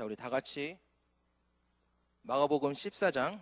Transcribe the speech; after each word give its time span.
자, 0.00 0.06
우리 0.06 0.16
다 0.16 0.30
같이 0.30 0.78
마가복음 2.22 2.72
14장 2.72 3.38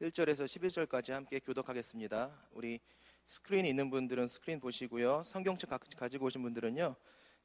1절에서 0.00 0.44
11절까지 0.44 1.10
함께 1.10 1.40
교독하겠습니다. 1.40 2.30
우리 2.52 2.78
스크린 3.26 3.66
있는 3.66 3.90
분들은 3.90 4.28
스크린 4.28 4.60
보시고요. 4.60 5.24
성경책 5.24 5.70
가- 5.70 5.78
가지고 5.96 6.26
오신 6.26 6.40
분들은요. 6.42 6.94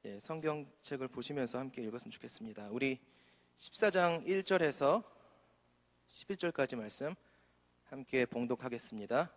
예, 0.06 0.20
성경책을 0.20 1.08
보시면서 1.08 1.58
함께 1.58 1.82
읽었으면 1.82 2.12
좋겠습니다. 2.12 2.68
우리 2.70 3.00
14장 3.58 4.24
1절에서 4.28 5.04
11절까지 6.10 6.76
말씀 6.76 7.16
함께 7.86 8.28
봉독하겠습니다. 8.28 9.34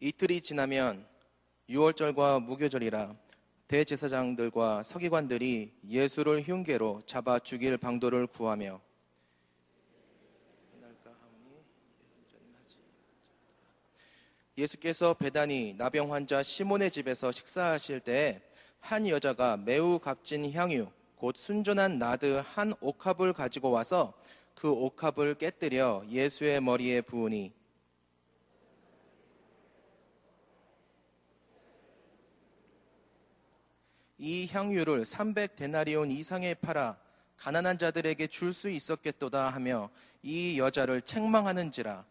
이틀이 0.00 0.40
지나면 0.40 1.06
유월절과 1.68 2.38
무교절이라 2.38 3.21
대제사장들과 3.72 4.82
서기관들이 4.82 5.72
예수를 5.88 6.42
흉계로 6.42 7.00
잡아 7.06 7.38
죽일 7.38 7.78
방도를 7.78 8.26
구하며 8.26 8.78
예수께서 14.58 15.14
배단이 15.14 15.76
나병 15.78 16.12
환자 16.12 16.42
시몬의 16.42 16.90
집에서 16.90 17.32
식사하실 17.32 18.00
때한 18.00 19.08
여자가 19.08 19.56
매우 19.56 19.98
값진 19.98 20.52
향유 20.52 20.88
곧 21.16 21.34
순전한 21.38 21.98
나드 21.98 22.42
한 22.44 22.74
옥합을 22.78 23.32
가지고 23.32 23.70
와서 23.70 24.12
그 24.54 24.70
옥합을 24.70 25.36
깨뜨려 25.36 26.04
예수의 26.10 26.60
머리에 26.60 27.00
부으니 27.00 27.54
이 34.24 34.46
향유를 34.46 35.02
300데나리온 35.02 36.08
이상에 36.08 36.54
팔아 36.54 36.96
가난한 37.38 37.76
자들에게 37.76 38.28
줄 38.28 38.52
수 38.52 38.70
있었겠도다 38.70 39.50
하며 39.50 39.90
이 40.22 40.60
여자를 40.60 41.02
책망하는지라 41.02 42.04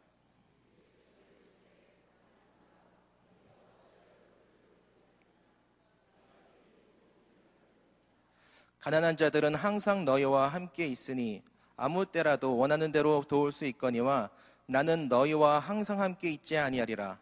가난한 8.81 9.15
자들은 9.15 9.55
항상 9.55 10.03
너희와 10.03 10.49
함께 10.49 10.87
있으니 10.87 11.41
아무 11.77 12.05
때라도 12.05 12.57
원하는 12.57 12.91
대로 12.91 13.23
도울 13.25 13.53
수 13.53 13.63
있거니와 13.67 14.29
나는 14.65 15.07
너희와 15.07 15.59
항상 15.59 16.01
함께 16.01 16.29
있지 16.31 16.57
아니하리라. 16.57 17.19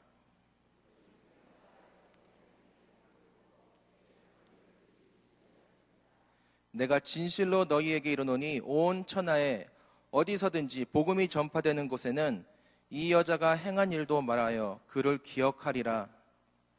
내가 6.72 7.00
진실로 7.00 7.66
너희에게 7.66 8.12
이르노니 8.12 8.62
온 8.64 9.06
천하에 9.06 9.68
어디서든지 10.12 10.86
복음이 10.86 11.28
전파되는 11.28 11.88
곳에는 11.88 12.46
이 12.90 13.12
여자가 13.12 13.52
행한 13.52 13.92
일도 13.92 14.22
말하여 14.22 14.80
그를 14.88 15.18
기억하리라 15.20 16.10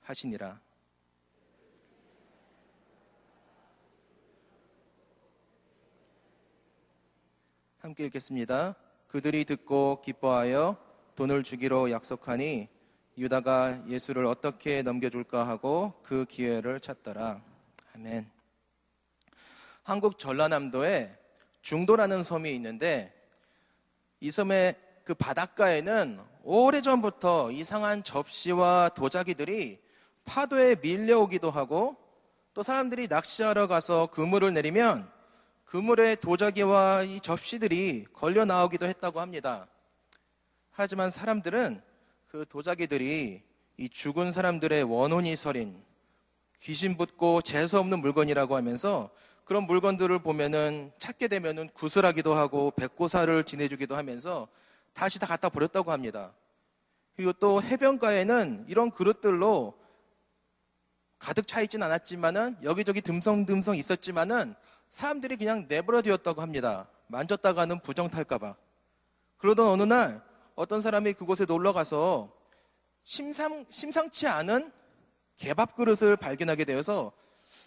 하시니라. 0.02 0.60
함께 7.78 8.04
읽겠습니다. 8.06 8.74
그들이 9.06 9.44
듣고 9.44 10.02
기뻐하여 10.02 10.76
돈을 11.14 11.42
주기로 11.42 11.90
약속하니 11.90 12.68
유다가 13.16 13.82
예수를 13.88 14.26
어떻게 14.26 14.82
넘겨줄까 14.82 15.46
하고 15.48 15.94
그 16.02 16.24
기회를 16.26 16.80
찾더라. 16.80 17.42
아멘. 17.94 18.39
한국 19.90 20.20
전라남도에 20.20 21.18
중도라는 21.62 22.22
섬이 22.22 22.54
있는데 22.54 23.12
이 24.20 24.30
섬의 24.30 24.76
그 25.02 25.14
바닷가에는 25.14 26.20
오래전부터 26.44 27.50
이상한 27.50 28.04
접시와 28.04 28.90
도자기들이 28.90 29.80
파도에 30.24 30.76
밀려오기도 30.80 31.50
하고 31.50 31.96
또 32.54 32.62
사람들이 32.62 33.08
낚시하러 33.08 33.66
가서 33.66 34.06
그물을 34.12 34.52
내리면 34.52 35.10
그물에 35.64 36.14
도자기와 36.14 37.02
이 37.02 37.18
접시들이 37.18 38.06
걸려 38.12 38.44
나오기도 38.44 38.86
했다고 38.86 39.20
합니다. 39.20 39.66
하지만 40.70 41.10
사람들은 41.10 41.82
그 42.28 42.46
도자기들이 42.48 43.42
이 43.76 43.88
죽은 43.88 44.30
사람들의 44.30 44.84
원혼이 44.84 45.34
서린 45.34 45.82
귀신 46.60 46.96
붙고 46.96 47.40
재수 47.40 47.78
없는 47.80 47.98
물건이라고 48.00 48.54
하면서 48.54 49.10
그런 49.50 49.64
물건들을 49.64 50.20
보면은 50.20 50.92
찾게 50.98 51.26
되면은 51.26 51.70
구슬하기도 51.70 52.34
하고 52.36 52.70
백고사를 52.70 53.42
지내주기도 53.42 53.96
하면서 53.96 54.46
다시 54.92 55.18
다 55.18 55.26
갖다 55.26 55.48
버렸다고 55.48 55.90
합니다. 55.90 56.32
그리고 57.16 57.32
또 57.32 57.60
해변가에는 57.60 58.66
이런 58.68 58.92
그릇들로 58.92 59.76
가득 61.18 61.48
차 61.48 61.62
있진 61.62 61.82
않았지만은 61.82 62.58
여기저기 62.62 63.00
듬성듬성 63.00 63.74
있었지만은 63.74 64.54
사람들이 64.88 65.36
그냥 65.36 65.66
내버려 65.66 66.00
두었다고 66.00 66.42
합니다. 66.42 66.88
만졌다가는 67.08 67.80
부정 67.80 68.08
탈까봐. 68.08 68.54
그러던 69.38 69.66
어느 69.66 69.82
날 69.82 70.22
어떤 70.54 70.80
사람이 70.80 71.14
그곳에 71.14 71.44
놀러 71.44 71.72
가서 71.72 72.32
심상, 73.02 73.64
심상치 73.68 74.28
않은 74.28 74.70
개밥 75.38 75.74
그릇을 75.74 76.16
발견하게 76.16 76.64
되어서 76.66 77.10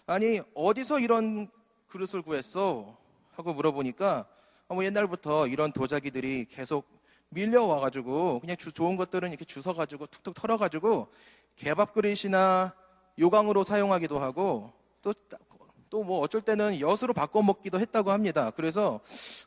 아니, 0.06 0.40
어디서 0.54 1.00
이런 1.00 1.50
그릇을 1.94 2.22
구했어? 2.22 2.96
하고 3.32 3.54
물어보니까 3.54 4.26
아, 4.68 4.74
뭐 4.74 4.84
옛날부터 4.84 5.46
이런 5.46 5.72
도자기들이 5.72 6.46
계속 6.46 6.86
밀려와가지고 7.30 8.40
그냥 8.40 8.56
주, 8.56 8.72
좋은 8.72 8.96
것들은 8.96 9.30
이렇게 9.30 9.44
주워가지고 9.44 10.08
툭툭 10.08 10.34
털어가지고 10.34 11.08
개밥 11.56 11.94
그릇이나 11.94 12.74
요강으로 13.18 13.62
사용하기도 13.62 14.18
하고 14.18 14.72
또 15.02 15.12
또 15.94 16.02
뭐 16.02 16.18
어쩔 16.18 16.40
때는 16.40 16.80
엿으로 16.80 17.14
바꿔 17.14 17.40
먹기도 17.40 17.78
했다고 17.78 18.10
합니다. 18.10 18.50
그래서 18.50 18.98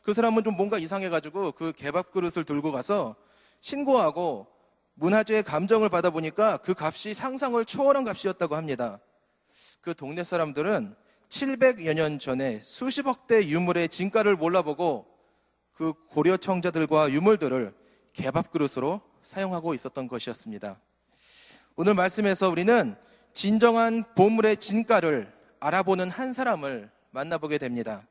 그 0.02 0.14
사람은 0.14 0.44
좀 0.44 0.56
뭔가 0.56 0.78
이상해가지고 0.78 1.52
그 1.52 1.72
개밥 1.72 2.10
그릇을 2.10 2.44
들고 2.44 2.72
가서 2.72 3.16
신고하고 3.60 4.46
문화재의 4.94 5.42
감정을 5.42 5.90
받아보니까 5.90 6.56
그 6.56 6.72
값이 6.74 7.12
상상을 7.12 7.62
초월한 7.66 8.04
값이었다고 8.04 8.56
합니다. 8.56 8.98
그 9.82 9.94
동네 9.94 10.24
사람들은 10.24 10.96
700여 11.28 11.94
년 11.94 12.18
전에 12.18 12.60
수십억 12.62 13.26
대 13.26 13.46
유물의 13.46 13.88
진가를 13.88 14.36
몰라보고 14.36 15.06
그 15.72 15.92
고려 16.08 16.36
청자들과 16.36 17.10
유물들을 17.10 17.74
개밥 18.12 18.50
그릇으로 18.50 19.00
사용하고 19.22 19.74
있었던 19.74 20.08
것이었습니다. 20.08 20.80
오늘 21.76 21.94
말씀에서 21.94 22.48
우리는 22.48 22.96
진정한 23.32 24.04
보물의 24.14 24.56
진가를 24.56 25.32
알아보는 25.60 26.10
한 26.10 26.32
사람을 26.32 26.90
만나보게 27.10 27.58
됩니다. 27.58 28.06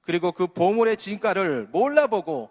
그리고 0.00 0.32
그 0.32 0.46
보물의 0.46 0.96
진가를 0.96 1.68
몰라보고 1.70 2.50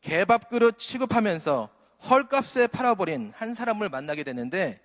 개밥 0.00 0.48
그릇 0.48 0.78
취급하면서 0.78 1.68
헐값에 2.08 2.68
팔아버린 2.68 3.32
한 3.34 3.54
사람을 3.54 3.88
만나게 3.88 4.22
되는데 4.22 4.80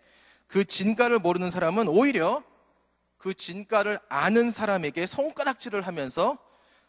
그 0.47 0.65
진가를 0.65 1.19
모르는 1.19 1.51
사람은 1.51 1.87
오히려 1.87 2.43
그 3.17 3.33
진가를 3.33 3.99
아는 4.09 4.51
사람에게 4.51 5.05
손가락질을 5.05 5.81
하면서 5.81 6.37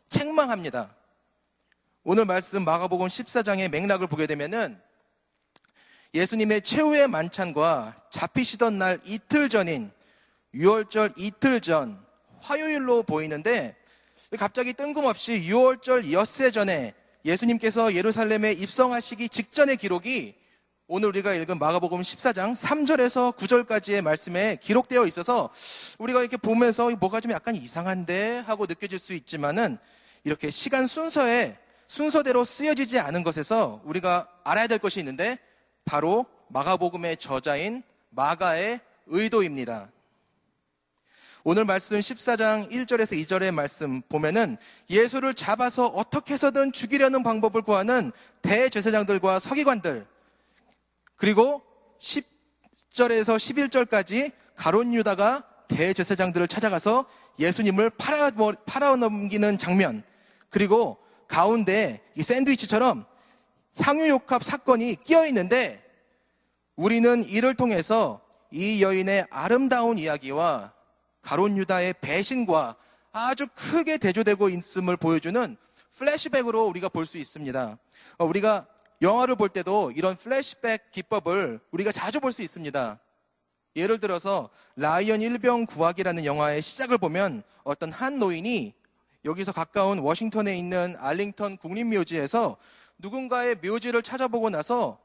책망합니다. 0.09 0.95
오늘 2.05 2.25
말씀 2.25 2.65
마가복음 2.65 3.09
14장의 3.09 3.69
맥락을 3.69 4.07
보게 4.07 4.27
되면은 4.27 4.81
예수님의 6.15 6.63
최후의 6.63 7.09
만찬과 7.09 7.97
잡히시던 8.11 8.79
날 8.79 8.99
이틀 9.05 9.49
전인 9.49 9.91
6월절 10.55 11.15
이틀 11.17 11.61
전 11.61 12.01
화요일로 12.41 13.03
보이는데 13.03 13.77
갑자기 14.39 14.73
뜬금없이 14.73 15.49
6월절 15.49 16.13
엿새 16.13 16.51
전에 16.51 16.95
예수님께서 17.25 17.95
예루살렘에 17.95 18.53
입성하시기 18.53 19.29
직전의 19.29 19.77
기록이 19.77 20.35
오늘 20.89 21.09
우리가 21.09 21.35
읽은 21.35 21.59
마가복음 21.59 22.01
14장 22.01 22.55
3절에서 22.55 23.37
9절까지의 23.37 24.03
말씀에 24.03 24.55
기록되어 24.63 25.05
있어서 25.07 25.51
우리가 25.99 26.21
이렇게 26.21 26.37
보면서 26.37 26.89
뭐가 26.91 27.21
좀 27.21 27.33
약간 27.33 27.57
이상한데 27.57 28.45
하고 28.47 28.67
느껴질 28.67 29.01
수 29.01 29.13
있지만은 29.13 29.79
이렇게 30.23 30.49
시간 30.49 30.87
순서에 30.87 31.59
순서대로 31.89 32.45
쓰여지지 32.45 33.01
않은 33.01 33.25
것에서 33.25 33.81
우리가 33.85 34.29
알아야 34.45 34.69
될 34.69 34.79
것이 34.79 35.01
있는데 35.01 35.41
바로 35.85 36.25
마가복음의 36.51 37.17
저자인 37.17 37.83
마가의 38.11 38.79
의도입니다. 39.07 39.91
오늘 41.43 41.65
말씀 41.65 41.99
14장 41.99 42.71
1절에서 42.71 43.21
2절의 43.27 43.51
말씀 43.51 44.03
보면은 44.03 44.57
예수를 44.89 45.35
잡아서 45.35 45.87
어떻게 45.87 46.35
해서든 46.35 46.71
죽이려는 46.71 47.25
방법을 47.25 47.63
구하는 47.63 48.13
대제사장들과 48.43 49.41
서기관들 49.41 50.07
그리고 51.17 51.63
10절에서 51.99 53.37
11절까지 53.37 54.33
가론 54.55 54.95
유다가 54.95 55.45
대제사장들을 55.69 56.47
찾아가서 56.49 57.07
예수님을 57.39 57.91
팔아, 57.91 58.31
팔아넘기는 58.65 59.59
장면, 59.59 60.03
그리고 60.49 60.99
가운데 61.29 62.03
이 62.15 62.23
샌드위치처럼 62.23 63.05
향유 63.79 64.16
옥합 64.16 64.43
사건이 64.45 65.05
끼어 65.05 65.27
있는데 65.27 65.83
우리는 66.77 67.25
이를 67.25 67.55
통해서 67.55 68.21
이 68.51 68.83
여인의 68.83 69.27
아름다운 69.31 69.99
이야기와 69.99 70.73
가룟 71.21 71.57
유다의 71.59 71.95
배신과 72.01 72.77
아주 73.13 73.47
크게 73.55 73.99
대조되고 73.99 74.49
있음을 74.49 74.97
보여주는 74.97 75.57
플래시백으로 75.97 76.67
우리가 76.67 76.89
볼 76.89 77.07
수 77.07 77.19
있습니다. 77.19 77.79
어, 78.19 78.25
우리가 78.25 78.67
영화를 79.03 79.37
볼 79.37 79.49
때도 79.49 79.91
이런 79.93 80.17
플래시백 80.17 80.91
기법을 80.91 81.61
우리가 81.71 81.93
자주 81.93 82.21
볼 82.21 82.33
수 82.33 82.43
있습니다. 82.43 82.99
예를 83.77 84.01
들어서 84.01 84.49
라이언 84.77 85.21
일병 85.21 85.67
구하기라는 85.67 86.25
영화의 86.25 86.63
시작을 86.63 86.97
보면 86.97 87.43
어떤 87.63 87.93
한 87.93 88.19
노인이 88.19 88.73
여기서 89.27 89.53
가까운 89.53 89.99
워싱턴에 89.99 90.57
있는 90.57 90.97
알링턴 90.99 91.59
국립묘지에서 91.59 92.57
누군가의 92.99 93.57
묘지를 93.57 94.03
찾아보고 94.03 94.49
나서 94.49 94.99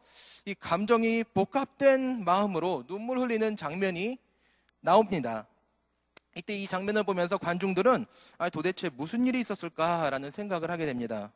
이 0.46 0.54
감정이 0.54 1.26
복합된 1.34 2.24
마음으로 2.24 2.86
눈물 2.88 3.20
흘리는 3.20 3.58
장면이 3.58 4.18
나옵니다. 4.80 5.48
이때 6.38 6.56
이 6.56 6.66
장면을 6.66 7.04
보면서 7.04 7.38
관중들은 7.38 8.06
아, 8.38 8.50
도대체 8.50 8.90
무슨 8.90 9.26
일이 9.26 9.42
있었을까라는 9.42 10.32
생각을 10.32 10.72
하게 10.72 10.86
됩니다. 10.86 11.34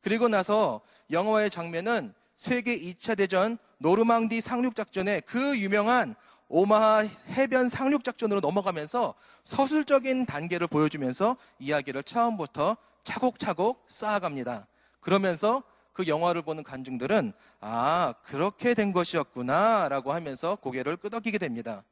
그리고 0.00 0.28
나서 0.28 0.80
영화의 1.10 1.50
장면은 1.50 2.14
세계 2.36 2.78
2차 2.78 3.16
대전 3.16 3.58
노르망디 3.78 4.40
상륙작전의 4.40 5.22
그 5.22 5.58
유명한 5.58 6.14
오마하 6.48 7.02
해변 7.28 7.68
상륙작전으로 7.68 8.40
넘어가면서 8.40 9.14
서술적인 9.44 10.26
단계를 10.26 10.66
보여주면서 10.66 11.36
이야기를 11.58 12.02
처음부터 12.02 12.76
차곡차곡 13.04 13.86
쌓아갑니다. 13.88 14.66
그러면서 15.00 15.62
그 15.92 16.08
영화를 16.08 16.42
보는 16.42 16.64
관중들은 16.64 17.32
아, 17.60 18.14
그렇게 18.24 18.74
된 18.74 18.92
것이었구나 18.92 19.88
라고 19.88 20.12
하면서 20.12 20.56
고개를 20.56 20.96
끄덕이게 20.96 21.38
됩니다. 21.38 21.84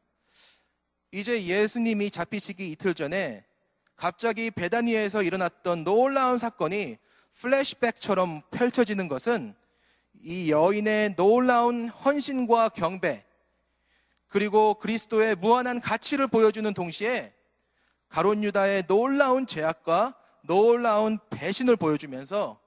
이제 1.13 1.45
예수님이 1.45 2.11
잡히시기 2.11 2.71
이틀 2.73 2.95
전에 2.95 3.45
갑자기 3.97 4.51
베다니에서 4.51 5.23
일어났던 5.23 5.85
놀라운 5.85 6.39
사건이 6.39 6.99
플래시백처럼 7.39 8.43
펼쳐지는 8.51 9.09
것은 9.09 9.55
이 10.23 10.51
여인의 10.51 11.15
놀라운 11.15 11.89
헌신과 11.89 12.71
경배, 12.71 13.25
그리고 14.27 14.75
그리스도의 14.75 15.37
무한한 15.37 15.81
가치를 15.81 16.27
보여주는 16.27 16.73
동시에 16.75 17.33
가론 18.09 18.43
유다의 18.43 18.85
놀라운 18.87 19.47
죄악과 19.47 20.15
놀라운 20.43 21.19
배신을 21.31 21.77
보여주면서 21.77 22.59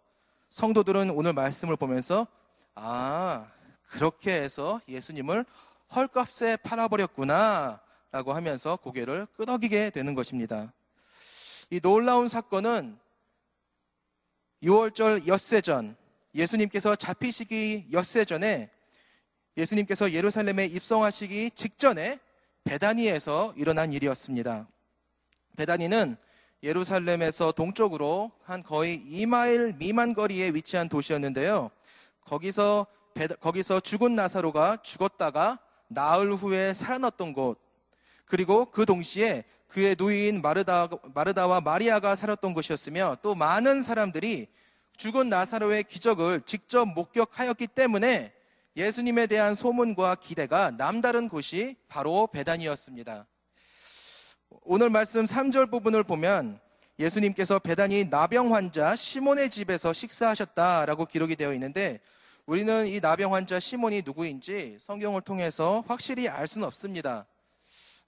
성도들은 0.50 1.12
오늘 1.12 1.34
말씀을 1.34 1.76
보면서 1.76 2.28
아, 2.76 3.48
그렇게 3.90 4.34
해서 4.34 4.82
예수님을 4.88 5.46
헐값에 5.94 6.58
팔아버렸구나 6.58 7.82
라고 8.12 8.34
하면서 8.34 8.76
고개를 8.78 9.28
끄덕이게 9.38 9.90
되는 9.90 10.16
것입니다. 10.16 10.74
이 11.70 11.80
놀라운 11.80 12.28
사건은 12.28 12.98
6월절 14.64 15.28
엿새 15.28 15.62
전 15.62 15.96
예수님께서 16.36 16.96
잡히시기 16.96 17.88
엿새 17.92 18.26
전에 18.26 18.70
예수님께서 19.58 20.12
예루살렘에 20.12 20.66
입성하시기 20.66 21.52
직전에 21.52 22.20
베다니에서 22.64 23.54
일어난 23.58 23.92
일이었습니다. 23.92 24.68
베다니는 25.58 26.16
예루살렘에서 26.64 27.52
동쪽으로 27.52 28.32
한 28.44 28.62
거의 28.62 29.00
2마일 29.00 29.78
미만 29.78 30.14
거리에 30.14 30.52
위치한 30.52 30.88
도시였는데요. 30.88 31.72
거기서 32.22 32.86
거기서 33.40 33.80
죽은 33.80 34.14
나사로가 34.14 34.78
죽었다가 34.78 35.60
나흘 35.88 36.34
후에 36.34 36.74
살아났던 36.74 37.34
곳, 37.34 37.60
그리고 38.26 38.66
그 38.66 38.86
동시에 38.86 39.44
그의 39.72 39.96
누이인 39.98 40.42
마르다, 40.42 40.90
마르다와 41.14 41.62
마리아가 41.62 42.16
살았던 42.16 42.54
곳이었으며 42.54 43.18
또 43.22 43.36
많은 43.36 43.84
사람들이 43.84 44.48
죽은 44.98 45.30
나사로의 45.30 45.86
기적을 45.86 46.42
직접 46.46 46.86
목격하였기 46.86 47.68
때문에 47.68 48.34
예수님에 48.76 49.28
대한 49.28 49.56
소문과 49.56 50.16
기대가 50.16 50.72
남다른 50.72 51.30
곳이 51.30 51.78
바로 51.88 52.28
베단이었습니다. 52.28 53.26
오늘 54.64 54.90
말씀 54.90 55.24
3절 55.24 55.72
부분을 55.72 56.04
보면 56.04 56.60
예수님께서 57.00 57.60
베단이 57.60 58.06
나병 58.10 58.54
환자 58.54 58.98
시몬의 58.98 59.50
집에서 59.50 59.94
식사하셨다라고 59.94 61.06
기록이 61.06 61.38
되어 61.38 61.54
있는데 61.54 62.02
우리는 62.46 62.88
이 62.88 63.00
나병 63.00 63.34
환자 63.34 63.58
시몬이 63.58 64.02
누구인지 64.04 64.80
성경을 64.82 65.22
통해서 65.22 65.82
확실히 65.88 66.28
알 66.28 66.46
수는 66.48 66.68
없습니다. 66.68 67.26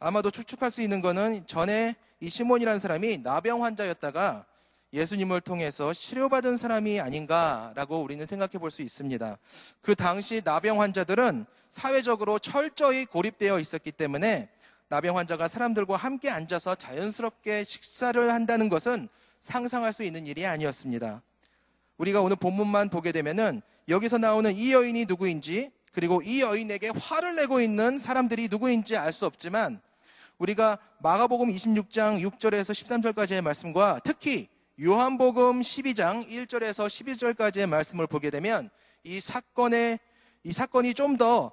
아마도 0.06 0.30
추측할 0.32 0.70
수 0.70 0.82
있는 0.82 1.00
것은 1.00 1.48
전에 1.48 1.96
이 2.20 2.30
시몬이라는 2.30 2.78
사람이 2.78 3.20
나병 3.20 3.64
환자였다가 3.64 4.46
예수님을 4.92 5.40
통해서 5.40 5.94
치료받은 5.94 6.58
사람이 6.58 7.00
아닌가라고 7.00 8.02
우리는 8.02 8.26
생각해 8.26 8.60
볼 8.60 8.70
수 8.70 8.82
있습니다. 8.82 9.38
그 9.82 9.96
당시 9.96 10.42
나병 10.44 10.82
환자들은 10.82 11.46
사회적으로 11.70 12.38
철저히 12.38 13.06
고립되어 13.06 13.62
있었기 13.62 13.94
때문에 13.94 14.50
나병 14.90 15.18
환자가 15.18 15.48
사람들과 15.48 15.96
함께 15.96 16.30
앉아서 16.30 16.76
자연스럽게 16.76 17.64
식사를 17.64 18.30
한다는 18.30 18.68
것은 18.68 19.08
상상할 19.40 19.94
수 19.94 20.04
있는 20.04 20.28
일이 20.28 20.46
아니었습니다. 20.46 21.22
우리가 21.96 22.20
오늘 22.20 22.36
본문만 22.36 22.90
보게 22.90 23.14
되면은 23.14 23.62
여기서 23.88 24.18
나오는 24.18 24.54
이 24.54 24.74
여인이 24.74 25.06
누구인지 25.06 25.72
그리고 25.94 26.22
이 26.22 26.42
여인에게 26.42 26.92
화를 27.00 27.36
내고 27.38 27.62
있는 27.62 27.98
사람들이 27.98 28.50
누구인지 28.50 28.98
알 28.98 29.14
수 29.14 29.26
없지만 29.26 29.80
우리가 30.44 30.78
마가복음 31.00 31.50
26장 31.50 32.20
6절에서 32.22 32.74
13절까지의 33.14 33.42
말씀과 33.42 34.02
특히 34.04 34.50
요한복음 34.82 35.62
12장 35.62 36.28
1절에서 36.28 36.88
12절까지의 36.88 37.66
말씀을 37.68 38.08
보게 38.08 38.30
되면 38.30 38.70
이 39.06 39.22
사건의 39.22 40.00
이 40.44 40.52
사건이 40.52 40.96
좀 40.96 41.16
더 41.18 41.52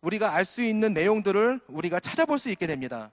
우리가 0.00 0.34
알 0.34 0.44
수 0.44 0.62
있는 0.62 0.94
내용들을 0.94 1.60
우리가 1.68 2.00
찾아볼 2.00 2.40
수 2.40 2.48
있게 2.48 2.66
됩니다. 2.66 3.12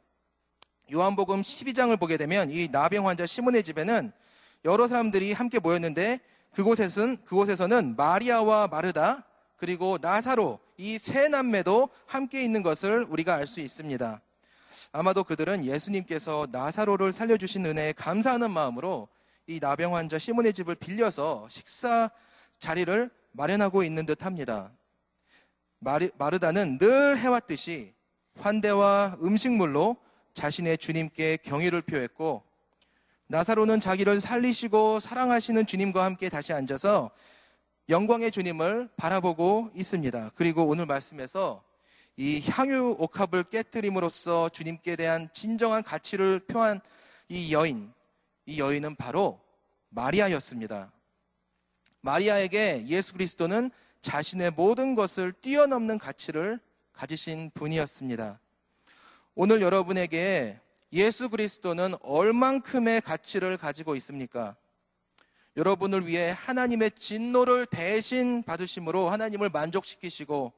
요한복음 0.92 1.42
12장을 1.44 2.00
보게 2.00 2.18
되면 2.18 2.50
이 2.50 2.68
나병 2.72 3.08
환자 3.08 3.28
시몬의 3.28 3.62
집에는 3.62 4.12
여러 4.66 4.88
사람들이 4.88 5.34
함께 5.34 5.60
모였는데 5.60 6.20
그곳에서는 6.54 7.18
그곳에서는 7.26 7.96
마리아와 7.96 8.68
마르다 8.70 9.28
그리고 9.56 10.00
나사로 10.02 10.58
이 10.78 10.98
세 10.98 11.28
남매도 11.28 11.90
함께 12.08 12.42
있는 12.44 12.64
것을 12.64 13.06
우리가 13.08 13.36
알 13.36 13.46
수 13.46 13.60
있습니다. 13.60 14.20
아마도 14.92 15.24
그들은 15.24 15.66
예수님께서 15.66 16.48
나사로를 16.52 17.14
살려주신 17.14 17.66
은혜에 17.66 17.94
감사하는 17.94 18.52
마음으로 18.52 19.08
이 19.48 19.60
나병 19.60 19.96
환자 19.96 20.18
시몬의 20.18 20.54
집을 20.54 20.76
빌려서 20.76 21.48
식사 21.50 22.10
자리를 22.60 23.10
마련하고 23.32 23.84
있는 23.84 24.06
듯 24.06 24.26
합니다. 24.26 24.72
마르, 25.80 26.10
마르다는 26.18 26.78
늘 26.78 27.18
해왔듯이 27.18 27.94
환대와 28.38 29.18
음식물로 29.22 29.98
자신의 30.34 30.78
주님께 30.78 31.38
경의를 31.38 31.82
표했고 31.82 32.44
나사로는 33.28 33.80
자기를 33.80 34.22
살리시고 34.22 35.00
사랑하시는 35.00 35.66
주님과 35.66 36.04
함께 36.04 36.30
다시 36.30 36.54
앉아서 36.54 37.12
영광의 37.90 38.32
주님을 38.32 38.90
바라보고 38.98 39.72
있습니다. 39.76 40.32
그리고 40.36 40.66
오늘 40.66 40.86
말씀에서 40.86 41.64
이 42.22 42.42
향유 42.42 42.98
옥합을 43.00 43.46
깨뜨림으로써 43.46 44.50
주님께 44.50 44.98
대한 44.98 45.30
진정한 45.32 45.82
가치를 45.82 46.40
표한 46.40 46.82
이 47.30 47.54
여인, 47.54 47.94
이 48.46 48.60
여인은 48.60 48.98
바로 48.98 49.40
마리아였습니다. 49.88 50.92
마리아에게 52.02 52.88
예수 52.88 53.14
그리스도는 53.14 53.72
자신의 54.02 54.52
모든 54.52 54.96
것을 54.96 55.32
뛰어넘는 55.32 55.98
가치를 55.98 56.60
가지신 56.92 57.52
분이었습니다. 57.54 58.38
오늘 59.34 59.62
여러분에게 59.62 60.60
예수 60.92 61.30
그리스도는 61.30 61.94
얼만큼의 62.02 63.00
가치를 63.00 63.56
가지고 63.56 63.96
있습니까? 63.96 64.58
여러분을 65.56 66.06
위해 66.06 66.36
하나님의 66.38 66.92
진노를 66.98 67.68
대신 67.68 68.44
받으심으로 68.44 69.10
하나님을 69.10 69.50
만족시키시고 69.50 70.52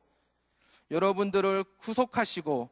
여러분들을 0.91 1.63
구속하시고 1.79 2.69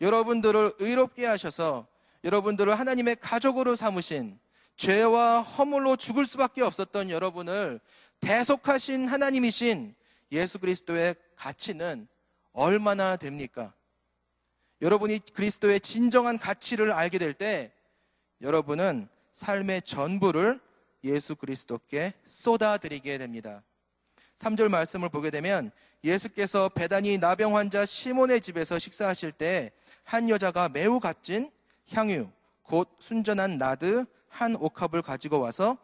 여러분들을 0.00 0.74
의롭게 0.78 1.24
하셔서 1.24 1.86
여러분들을 2.24 2.78
하나님의 2.78 3.16
가족으로 3.20 3.76
삼으신 3.76 4.38
죄와 4.76 5.40
허물로 5.40 5.96
죽을 5.96 6.26
수밖에 6.26 6.62
없었던 6.62 7.10
여러분을 7.10 7.80
대속하신 8.20 9.08
하나님이신 9.08 9.94
예수 10.32 10.58
그리스도의 10.58 11.14
가치는 11.36 12.08
얼마나 12.52 13.16
됩니까? 13.16 13.72
여러분이 14.82 15.20
그리스도의 15.32 15.80
진정한 15.80 16.38
가치를 16.38 16.92
알게 16.92 17.18
될 17.18 17.34
때 17.34 17.72
여러분은 18.40 19.08
삶의 19.32 19.82
전부를 19.82 20.60
예수 21.04 21.36
그리스도께 21.36 22.14
쏟아드리게 22.24 23.18
됩니다. 23.18 23.62
3절 24.38 24.68
말씀을 24.68 25.10
보게 25.10 25.30
되면 25.30 25.70
예수께서 26.02 26.68
배단이 26.68 27.18
나병 27.18 27.56
환자 27.56 27.84
시몬의 27.84 28.40
집에서 28.40 28.78
식사하실 28.78 29.32
때 29.32 29.72
한 30.10 30.28
여자가 30.28 30.68
매우 30.68 30.98
값진 30.98 31.52
향유, 31.92 32.28
곧 32.64 32.88
순전한 32.98 33.58
나드 33.58 34.04
한 34.28 34.56
옥합을 34.56 35.02
가지고 35.02 35.38
와서 35.38 35.78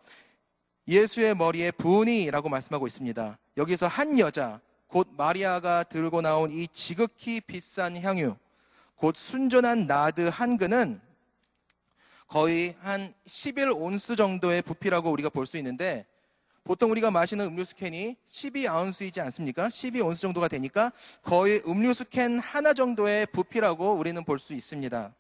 예수의 0.88 1.37
머리에 1.37 1.70
부으니라고 1.70 2.49
말씀하고 2.49 2.88
있습니다. 2.88 3.38
여기서 3.56 3.87
한 3.87 4.18
여자, 4.18 4.61
곧 4.88 5.06
마리아가 5.16 5.85
들고 5.85 6.23
나온 6.23 6.50
이 6.50 6.66
지극히 6.66 7.40
비싼 7.40 7.96
향유, 7.96 8.35
곧 8.96 9.14
순전한 9.14 9.87
나드 9.87 10.23
한 10.23 10.56
근은 10.56 11.00
거의 12.26 12.75
한 12.80 13.14
11온스 13.28 14.16
정도의 14.16 14.62
부피라고 14.62 15.08
우리가 15.12 15.28
볼 15.28 15.46
수 15.46 15.56
있는데 15.56 16.04
보통 16.66 16.90
우리가 16.90 17.12
마시는 17.12 17.46
음료수 17.46 17.76
캔이 17.76 18.16
12아운스이지 18.28 19.20
않습니까? 19.23 19.68
12온스 19.68 20.20
정도가 20.20 20.49
되니까 20.49 20.90
거의 21.23 21.62
음료수 21.64 22.04
캔 22.04 22.40
하나 22.40 22.73
정도의 22.75 23.26
부피라고 23.26 23.92
우리는 23.92 24.23
볼 24.25 24.40
수 24.40 24.52
있습니다. 24.52 25.14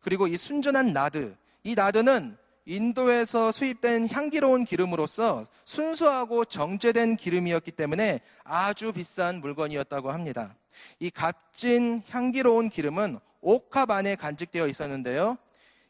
그리고 0.00 0.28
이 0.28 0.36
순전한 0.36 0.92
나드, 0.92 1.36
이 1.64 1.74
나드는 1.74 2.36
인도에서 2.64 3.50
수입된 3.50 4.08
향기로운 4.08 4.64
기름으로서 4.64 5.46
순수하고 5.64 6.44
정제된 6.44 7.16
기름이었기 7.16 7.72
때문에 7.72 8.20
아주 8.44 8.92
비싼 8.92 9.40
물건이었다고 9.40 10.12
합니다. 10.12 10.54
이 11.00 11.10
값진 11.10 12.02
향기로운 12.08 12.68
기름은 12.68 13.18
옥합 13.40 13.90
안에 13.90 14.14
간직되어 14.14 14.68
있었는데요. 14.68 15.38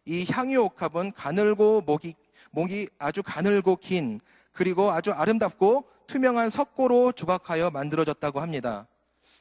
이 0.06 0.24
향유 0.30 0.62
옥합은 0.62 1.12
가늘고 1.12 1.82
목이, 1.82 2.14
목이 2.50 2.88
아주 2.98 3.22
가늘고 3.22 3.76
긴 3.76 4.20
그리고 4.58 4.90
아주 4.90 5.12
아름답고 5.12 5.84
투명한 6.08 6.50
석고로 6.50 7.12
조각하여 7.12 7.70
만들어졌다고 7.70 8.40
합니다. 8.40 8.88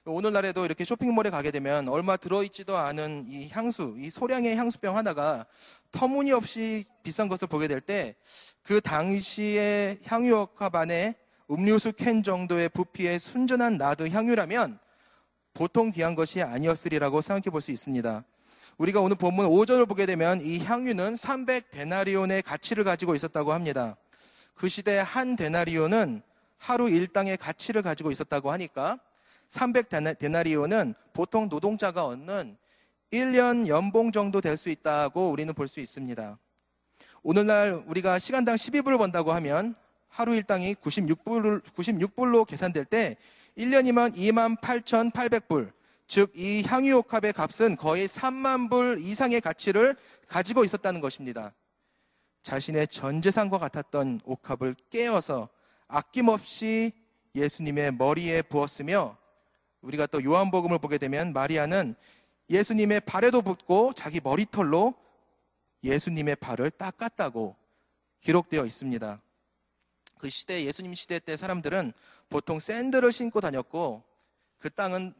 오늘날에도 0.05 0.63
이렇게 0.63 0.85
쇼핑몰에 0.85 1.31
가게 1.31 1.49
되면 1.49 1.89
얼마 1.89 2.17
들어있지도 2.17 2.77
않은 2.77 3.25
이 3.27 3.49
향수, 3.49 3.95
이 3.97 4.11
소량의 4.11 4.55
향수병 4.55 4.95
하나가 4.95 5.47
터무니없이 5.91 6.85
비싼 7.01 7.27
것을 7.29 7.47
보게 7.47 7.67
될 7.67 7.81
때 7.81 8.13
그 8.61 8.79
당시의 8.79 10.01
향유옥합 10.05 10.75
안에 10.75 11.15
음료수 11.49 11.93
캔 11.93 12.21
정도의 12.21 12.69
부피의 12.69 13.17
순전한 13.17 13.77
나드 13.77 14.09
향유라면 14.09 14.77
보통 15.55 15.89
귀한 15.89 16.13
것이 16.13 16.43
아니었으리라고 16.43 17.21
생각해 17.21 17.49
볼 17.49 17.61
수 17.61 17.71
있습니다. 17.71 18.23
우리가 18.77 19.01
오늘 19.01 19.15
본문 19.15 19.47
5절을 19.47 19.89
보게 19.89 20.05
되면 20.05 20.41
이 20.41 20.59
향유는 20.59 21.15
300 21.15 21.71
데나리온의 21.71 22.43
가치를 22.43 22.83
가지고 22.83 23.15
있었다고 23.15 23.51
합니다. 23.51 23.97
그 24.57 24.67
시대 24.69 24.97
한 24.97 25.35
데나리온은 25.35 26.21
하루 26.57 26.89
일당의 26.89 27.37
가치를 27.37 27.83
가지고 27.83 28.11
있었다고 28.11 28.51
하니까 28.51 28.99
300데나리온은 29.49 30.95
보통 31.13 31.47
노동자가 31.47 32.05
얻는 32.05 32.57
1년 33.13 33.67
연봉 33.67 34.11
정도 34.11 34.41
될 34.41 34.57
수 34.57 34.69
있다고 34.69 35.29
우리는 35.29 35.53
볼 35.53 35.67
수 35.67 35.79
있습니다. 35.79 36.37
오늘날 37.21 37.83
우리가 37.85 38.17
시간당 38.19 38.55
12불을 38.55 38.97
번다고 38.97 39.31
하면 39.33 39.75
하루 40.09 40.33
일당이 40.33 40.73
96불, 40.75 41.61
96불로 41.61 42.45
계산될 42.45 42.85
때 42.85 43.15
1년이면 43.57 44.15
28,800불, 44.15 45.71
즉 46.07 46.31
이 46.35 46.63
향유옥합의 46.65 47.33
값은 47.33 47.75
거의 47.75 48.07
3만 48.07 48.69
불 48.69 48.97
이상의 48.99 49.41
가치를 49.41 49.95
가지고 50.27 50.63
있었다는 50.63 50.99
것입니다. 51.01 51.53
자신의 52.43 52.87
전 52.87 53.21
재산과 53.21 53.57
같았던 53.57 54.21
옥합을 54.23 54.75
깨어서 54.89 55.49
아낌없이 55.87 56.91
예수님의 57.35 57.93
머리에 57.93 58.41
부었으며 58.41 59.17
우리가 59.81 60.07
또 60.07 60.23
요한복음을 60.23 60.79
보게 60.79 60.97
되면 60.97 61.33
마리아는 61.33 61.95
예수님의 62.49 63.01
발에도 63.01 63.41
붓고 63.41 63.93
자기 63.93 64.19
머리털로 64.21 64.95
예수님의 65.83 66.37
발을 66.37 66.71
닦았다고 66.71 67.55
기록되어 68.21 68.65
있습니다. 68.65 69.21
그 70.17 70.29
시대 70.29 70.65
예수님 70.65 70.93
시대 70.95 71.19
때 71.19 71.37
사람들은 71.37 71.93
보통 72.29 72.59
샌들을 72.59 73.11
신고 73.11 73.39
다녔고 73.39 74.03
그 74.57 74.69
땅은 74.69 75.13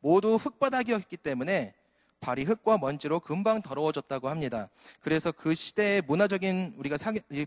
모두 0.00 0.36
흙바닥이었기 0.36 1.16
때문에 1.16 1.74
발이 2.20 2.44
흙과 2.44 2.78
먼지로 2.78 3.20
금방 3.20 3.62
더러워졌다고 3.62 4.28
합니다. 4.28 4.68
그래서 5.00 5.32
그 5.32 5.54
시대의 5.54 6.02
문화적인 6.02 6.74
우리가 6.76 6.96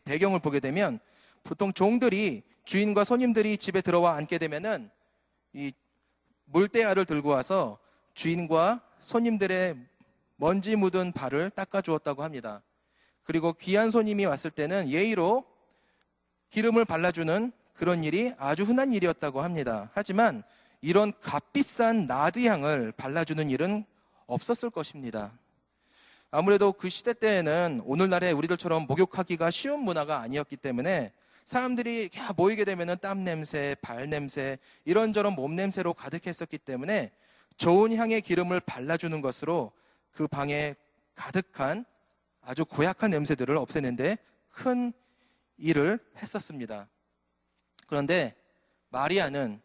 배경을 0.06 0.40
보게 0.40 0.60
되면 0.60 1.00
보통 1.44 1.74
종들이 1.74 2.44
주인과 2.66 3.04
손님들이 3.04 3.58
집에 3.58 3.82
들어와 3.82 4.16
앉게 4.16 4.38
되면은 4.38 4.90
이 5.54 5.72
물대야를 6.46 7.06
들고 7.06 7.30
와서 7.30 7.80
주인과 8.14 8.82
손님들의 9.00 9.76
먼지 10.36 10.76
묻은 10.76 11.12
발을 11.12 11.50
닦아 11.52 11.82
주었다고 11.82 12.24
합니다. 12.24 12.62
그리고 13.24 13.54
귀한 13.54 13.92
손님이 13.92 14.26
왔을 14.26 14.52
때는 14.52 14.90
예의로 14.90 15.46
기름을 16.50 16.86
발라주는 16.86 17.52
그런 17.74 18.04
일이 18.04 18.34
아주 18.38 18.64
흔한 18.64 18.94
일이었다고 18.94 19.42
합니다. 19.42 19.90
하지만 19.94 20.44
이런 20.82 21.14
값비싼 21.22 22.06
나드향을 22.08 22.92
발라주는 22.94 23.50
일은 23.50 23.86
없었을 24.28 24.70
것입니다. 24.70 25.32
아무래도 26.30 26.72
그 26.72 26.88
시대 26.90 27.14
때에는 27.14 27.82
오늘날의 27.84 28.34
우리들처럼 28.34 28.88
목욕하기가 28.88 29.52
쉬운 29.52 29.82
문화가 29.82 30.20
아니었기 30.20 30.56
때문에 30.58 31.12
사람들이 31.44 32.10
모이게 32.38 32.64
되면 32.64 32.98
땀 33.02 33.24
냄새, 33.24 33.76
발 33.82 34.10
냄새, 34.10 34.58
이런저런 34.86 35.34
몸 35.34 35.56
냄새로 35.56 35.94
가득했었기 35.94 36.58
때문에 36.60 37.12
좋은 37.58 37.94
향의 37.96 38.22
기름을 38.22 38.62
발라주는 38.62 39.20
것으로 39.22 39.72
그 40.12 40.28
방에 40.28 40.76
가득한 41.16 41.86
아주 42.42 42.66
고약한 42.66 43.12
냄새들을 43.12 43.56
없애는데 43.58 44.18
큰 44.50 44.94
일을 45.58 46.00
했었습니다. 46.18 46.88
그런데 47.88 48.36
마리아는 48.90 49.62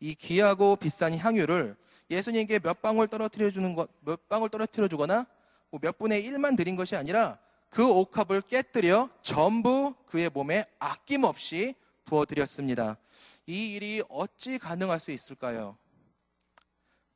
이 0.00 0.14
귀하고 0.14 0.76
비싼 0.76 1.16
향유를 1.16 1.76
예수님께 2.10 2.58
몇 2.58 2.82
방울 2.82 3.06
떨어뜨려 3.06 3.50
주는 3.50 3.74
것, 3.74 3.88
몇 4.00 4.28
방울 4.28 4.50
떨어뜨려 4.50 4.88
주거나 4.88 5.26
뭐몇 5.70 5.98
분의 5.98 6.24
1만 6.24 6.56
드린 6.56 6.74
것이 6.74 6.96
아니라 6.96 7.38
그 7.68 7.88
옥합을 7.88 8.42
깨뜨려 8.42 9.08
전부 9.22 9.94
그의 10.06 10.28
몸에 10.28 10.66
아낌없이 10.80 11.76
부어드렸습니다. 12.04 12.98
이 13.46 13.74
일이 13.74 14.02
어찌 14.08 14.58
가능할 14.58 14.98
수 14.98 15.12
있을까요? 15.12 15.78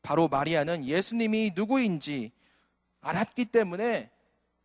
바로 0.02 0.28
마리아는 0.28 0.84
예수님이 0.84 1.52
누구인지 1.56 2.30
알았기 3.00 3.46
때문에 3.46 4.10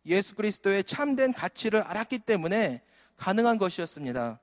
예수 0.06 0.34
그리스도의 0.36 0.84
참된 0.84 1.32
가치를 1.32 1.82
알았기 1.82 2.20
때문에 2.20 2.82
가능한 3.16 3.58
것이었습니다. 3.58 4.38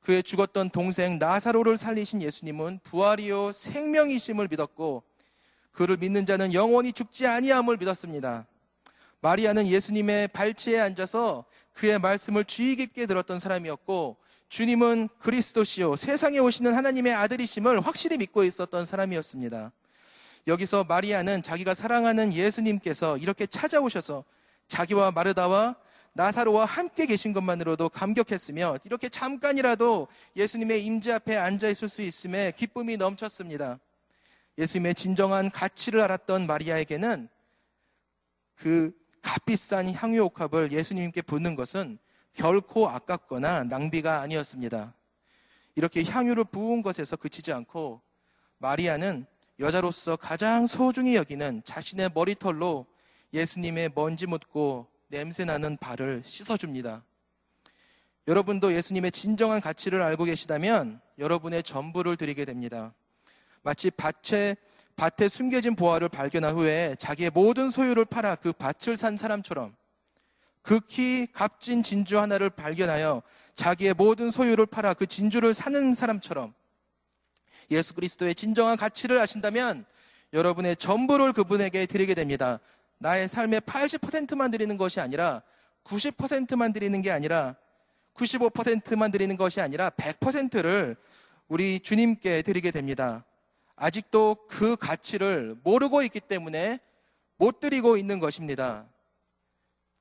그의 0.00 0.22
죽었던 0.22 0.70
동생 0.70 1.18
나사로를 1.18 1.76
살리신 1.76 2.22
예수님은 2.22 2.80
부활이요 2.82 3.52
생명이심을 3.52 4.48
믿었고 4.48 5.04
그를 5.72 5.96
믿는 5.96 6.26
자는 6.26 6.52
영원히 6.52 6.92
죽지 6.92 7.26
아니함을 7.26 7.76
믿었습니다. 7.76 8.46
마리아는 9.20 9.66
예수님의 9.66 10.28
발치에 10.28 10.80
앉아서 10.80 11.44
그의 11.72 11.98
말씀을 11.98 12.44
주의 12.44 12.76
깊게 12.76 13.06
들었던 13.06 13.38
사람이었고 13.38 14.16
주님은 14.48 15.08
그리스도시요 15.18 15.96
세상에 15.96 16.38
오시는 16.38 16.74
하나님의 16.74 17.14
아들이심을 17.14 17.80
확실히 17.80 18.16
믿고 18.18 18.44
있었던 18.44 18.86
사람이었습니다. 18.86 19.72
여기서 20.46 20.84
마리아는 20.84 21.42
자기가 21.42 21.74
사랑하는 21.74 22.32
예수님께서 22.32 23.18
이렇게 23.18 23.46
찾아오셔서 23.46 24.24
자기와 24.68 25.10
마르다와 25.10 25.76
나사로와 26.12 26.64
함께 26.64 27.06
계신 27.06 27.32
것만으로도 27.32 27.90
감격했으며 27.90 28.78
이렇게 28.84 29.08
잠깐이라도 29.08 30.08
예수님의 30.34 30.84
임재 30.84 31.12
앞에 31.12 31.36
앉아 31.36 31.68
있을 31.68 31.88
수 31.88 32.02
있음에 32.02 32.52
기쁨이 32.56 32.96
넘쳤습니다. 32.96 33.78
예수님의 34.58 34.94
진정한 34.94 35.50
가치를 35.50 36.00
알았던 36.00 36.46
마리아에게는 36.46 37.28
그 38.56 38.92
값비싼 39.22 39.88
향유옥합을 39.88 40.72
예수님께 40.72 41.22
붓는 41.22 41.54
것은 41.54 41.98
결코 42.32 42.88
아깝거나 42.88 43.64
낭비가 43.64 44.20
아니었습니다. 44.20 44.94
이렇게 45.74 46.04
향유를 46.04 46.44
부은 46.44 46.82
것에서 46.82 47.16
그치지 47.16 47.52
않고 47.52 48.02
마리아는 48.58 49.26
여자로서 49.58 50.16
가장 50.16 50.66
소중히 50.66 51.16
여기는 51.16 51.62
자신의 51.64 52.10
머리털로 52.14 52.86
예수님의 53.32 53.92
먼지 53.94 54.26
묻고 54.26 54.88
냄새 55.08 55.44
나는 55.44 55.76
발을 55.76 56.22
씻어줍니다. 56.24 57.04
여러분도 58.28 58.72
예수님의 58.74 59.10
진정한 59.10 59.60
가치를 59.60 60.02
알고 60.02 60.24
계시다면 60.24 61.00
여러분의 61.18 61.62
전부를 61.62 62.16
드리게 62.16 62.44
됩니다. 62.44 62.94
마치 63.62 63.90
밭에 63.90 64.56
밭에 64.96 65.28
숨겨진 65.28 65.76
보화를 65.76 66.08
발견한 66.08 66.54
후에 66.54 66.96
자기의 66.98 67.30
모든 67.30 67.70
소유를 67.70 68.04
팔아 68.04 68.36
그 68.36 68.52
밭을 68.52 68.96
산 68.96 69.16
사람처럼 69.16 69.74
극히 70.62 71.26
값진 71.32 71.82
진주 71.82 72.18
하나를 72.18 72.50
발견하여 72.50 73.22
자기의 73.54 73.94
모든 73.94 74.30
소유를 74.30 74.66
팔아 74.66 74.94
그 74.94 75.06
진주를 75.06 75.54
사는 75.54 75.94
사람처럼 75.94 76.54
예수 77.70 77.94
그리스도의 77.94 78.34
진정한 78.34 78.76
가치를 78.76 79.18
아신다면 79.18 79.84
여러분의 80.32 80.76
전부를 80.76 81.32
그분에게 81.32 81.86
드리게 81.86 82.14
됩니다. 82.14 82.60
나의 82.98 83.28
삶의 83.28 83.62
80%만 83.62 84.50
드리는 84.50 84.76
것이 84.76 85.00
아니라 85.00 85.42
90%만 85.84 86.72
드리는 86.72 87.00
게 87.00 87.10
아니라 87.10 87.56
95%만 88.14 89.10
드리는 89.10 89.36
것이 89.36 89.60
아니라 89.60 89.90
100%를 89.90 90.96
우리 91.48 91.80
주님께 91.80 92.42
드리게 92.42 92.70
됩니다. 92.70 93.24
아직도 93.80 94.36
그 94.46 94.76
가치를 94.76 95.56
모르고 95.62 96.02
있기 96.02 96.20
때문에 96.20 96.78
못 97.38 97.60
드리고 97.60 97.96
있는 97.96 98.20
것입니다. 98.20 98.86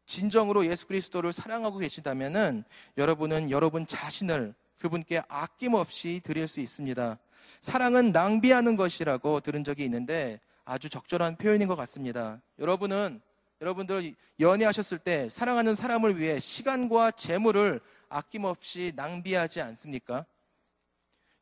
진정으로 0.06 0.66
예수 0.66 0.86
그리스도를 0.86 1.32
사랑하고 1.32 1.78
계시다면은 1.78 2.66
여러분은 2.98 3.52
여러분 3.52 3.88
자신을 3.88 4.54
그분께 4.80 5.22
아낌없이 5.30 6.20
드릴 6.26 6.48
수 6.48 6.60
있습니다. 6.60 7.18
사랑은 7.62 8.12
낭비하는 8.12 8.76
것이라고 8.76 9.40
들은 9.40 9.64
적이 9.64 9.86
있는데 9.86 10.42
아주 10.66 10.90
적절한 10.90 11.38
표현인 11.38 11.70
것 11.70 11.78
같습니다. 11.78 12.42
여러분은 12.60 13.22
여러분들 13.62 14.14
연애하셨을 14.42 15.00
때 15.00 15.30
사랑하는 15.30 15.74
사람을 15.74 16.20
위해 16.20 16.38
시간과 16.38 17.12
재물을 17.12 17.80
아낌없이 18.10 18.92
낭비하지 18.98 19.62
않습니까? 19.62 20.26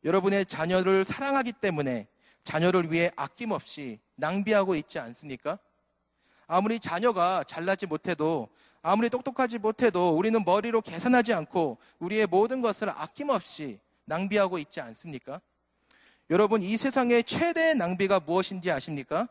여러분의 0.03 0.45
자녀를 0.45 1.03
사랑하기 1.03 1.53
때문에 1.53 2.07
자녀를 2.47 2.93
위해 2.93 3.11
아낌없이 3.17 3.99
낭비하고 4.15 4.75
있지 4.75 4.99
않습니까? 4.99 5.59
아무리 6.47 6.79
자녀가 6.79 7.43
잘나지 7.43 7.87
못해도 7.87 8.47
아무리 8.81 9.09
똑똑하지 9.09 9.59
못해도 9.59 10.15
우리는 10.15 10.41
머리로 10.45 10.79
계산하지 10.79 11.33
않고 11.33 11.77
우리의 11.99 12.25
모든 12.27 12.61
것을 12.61 12.89
아낌없이 12.89 13.79
낭비하고 14.05 14.59
있지 14.59 14.79
않습니까? 14.79 15.41
여러분 16.29 16.63
이 16.63 16.77
세상의 16.77 17.25
최대의 17.25 17.75
낭비가 17.75 18.21
무엇인지 18.21 18.71
아십니까? 18.71 19.27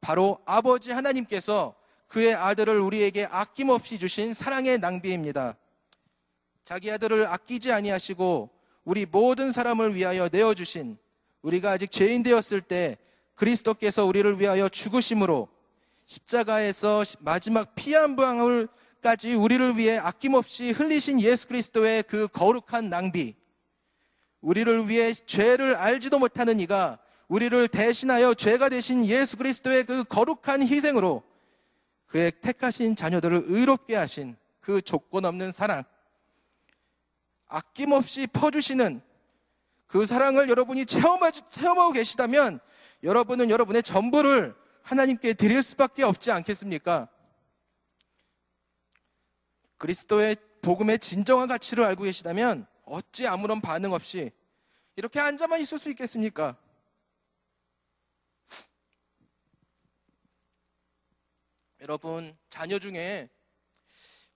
바로 0.00 0.38
아버지 0.44 0.92
하나님께서 0.92 1.74
그의 2.06 2.32
아들을 2.32 2.78
우리에게 2.78 3.26
아낌없이 3.28 3.98
주신 3.98 4.34
사랑의 4.34 4.78
낭비입니다. 4.78 5.56
자기 6.62 6.92
아들을 6.92 7.26
아끼지 7.26 7.72
아니하시고 7.72 8.50
우리 8.84 9.04
모든 9.04 9.50
사람을 9.50 9.96
위하여 9.96 10.28
내어 10.28 10.54
주신 10.54 10.96
우리가 11.42 11.72
아직 11.72 11.90
죄인 11.90 12.22
되었을 12.22 12.60
때 12.60 12.98
그리스도께서 13.34 14.04
우리를 14.06 14.40
위하여 14.40 14.68
죽으심으로 14.68 15.48
십자가에서 16.06 17.04
마지막 17.20 17.74
피 17.74 17.94
한 17.94 18.16
방울까지 18.16 19.34
우리를 19.34 19.76
위해 19.76 19.98
아낌없이 19.98 20.70
흘리신 20.70 21.20
예수 21.20 21.48
그리스도의 21.48 22.04
그 22.04 22.28
거룩한 22.28 22.88
낭비 22.90 23.34
우리를 24.40 24.88
위해 24.88 25.12
죄를 25.12 25.76
알지도 25.76 26.18
못하는 26.18 26.60
이가 26.60 26.98
우리를 27.28 27.68
대신하여 27.68 28.34
죄가 28.34 28.68
되신 28.68 29.04
예수 29.06 29.36
그리스도의 29.36 29.84
그 29.84 30.04
거룩한 30.04 30.62
희생으로 30.62 31.22
그의 32.06 32.30
택하신 32.40 32.94
자녀들을 32.94 33.44
의롭게 33.46 33.96
하신 33.96 34.36
그 34.60 34.82
조건 34.82 35.24
없는 35.24 35.50
사랑, 35.50 35.82
아낌없이 37.46 38.26
퍼주시는 38.26 39.00
그 39.92 40.06
사랑을 40.06 40.48
여러분이 40.48 40.86
체험하고 40.86 41.92
계시다면 41.92 42.60
여러분은 43.02 43.50
여러분의 43.50 43.82
전부를 43.82 44.56
하나님께 44.80 45.34
드릴 45.34 45.60
수밖에 45.60 46.02
없지 46.02 46.30
않겠습니까? 46.30 47.10
그리스도의 49.76 50.36
복음의 50.62 50.98
진정한 50.98 51.46
가치를 51.46 51.84
알고 51.84 52.04
계시다면 52.04 52.66
어찌 52.86 53.26
아무런 53.26 53.60
반응 53.60 53.92
없이 53.92 54.30
이렇게 54.96 55.20
앉아만 55.20 55.60
있을 55.60 55.78
수 55.78 55.90
있겠습니까? 55.90 56.56
여러분 61.82 62.34
자녀 62.48 62.78
중에 62.78 63.28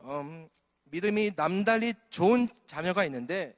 음, 0.03 0.51
믿음이 0.85 1.31
남달리 1.35 1.95
좋은 2.11 2.47
자녀가 2.67 3.07
있는데 3.07 3.57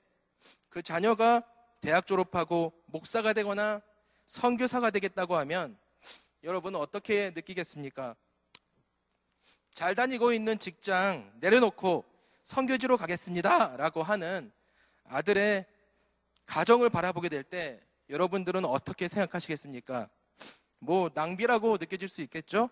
그 0.69 0.81
자녀가 0.81 1.43
대학 1.81 2.07
졸업하고 2.07 2.73
목사가 2.87 3.33
되거나 3.33 3.81
선교사가 4.27 4.91
되겠다고 4.91 5.37
하면 5.37 5.79
여러분은 6.43 6.79
어떻게 6.79 7.31
느끼겠습니까? 7.31 8.17
잘 9.75 9.95
다니고 9.95 10.33
있는 10.33 10.59
직장 10.59 11.33
내려놓고 11.41 12.05
선교지로 12.43 12.97
가겠습니다 12.97 13.77
라고 13.77 14.03
하는 14.03 14.53
아들의 15.05 15.67
가정을 16.47 16.91
바라보게 16.91 17.29
될 17.29 17.43
때 17.43 17.81
여러분들은 18.11 18.65
어떻게 18.65 19.07
생각하시겠습니까? 19.07 20.09
뭐 20.79 21.11
낭비라고 21.13 21.77
느껴질 21.79 22.09
수 22.09 22.23
있겠죠? 22.23 22.71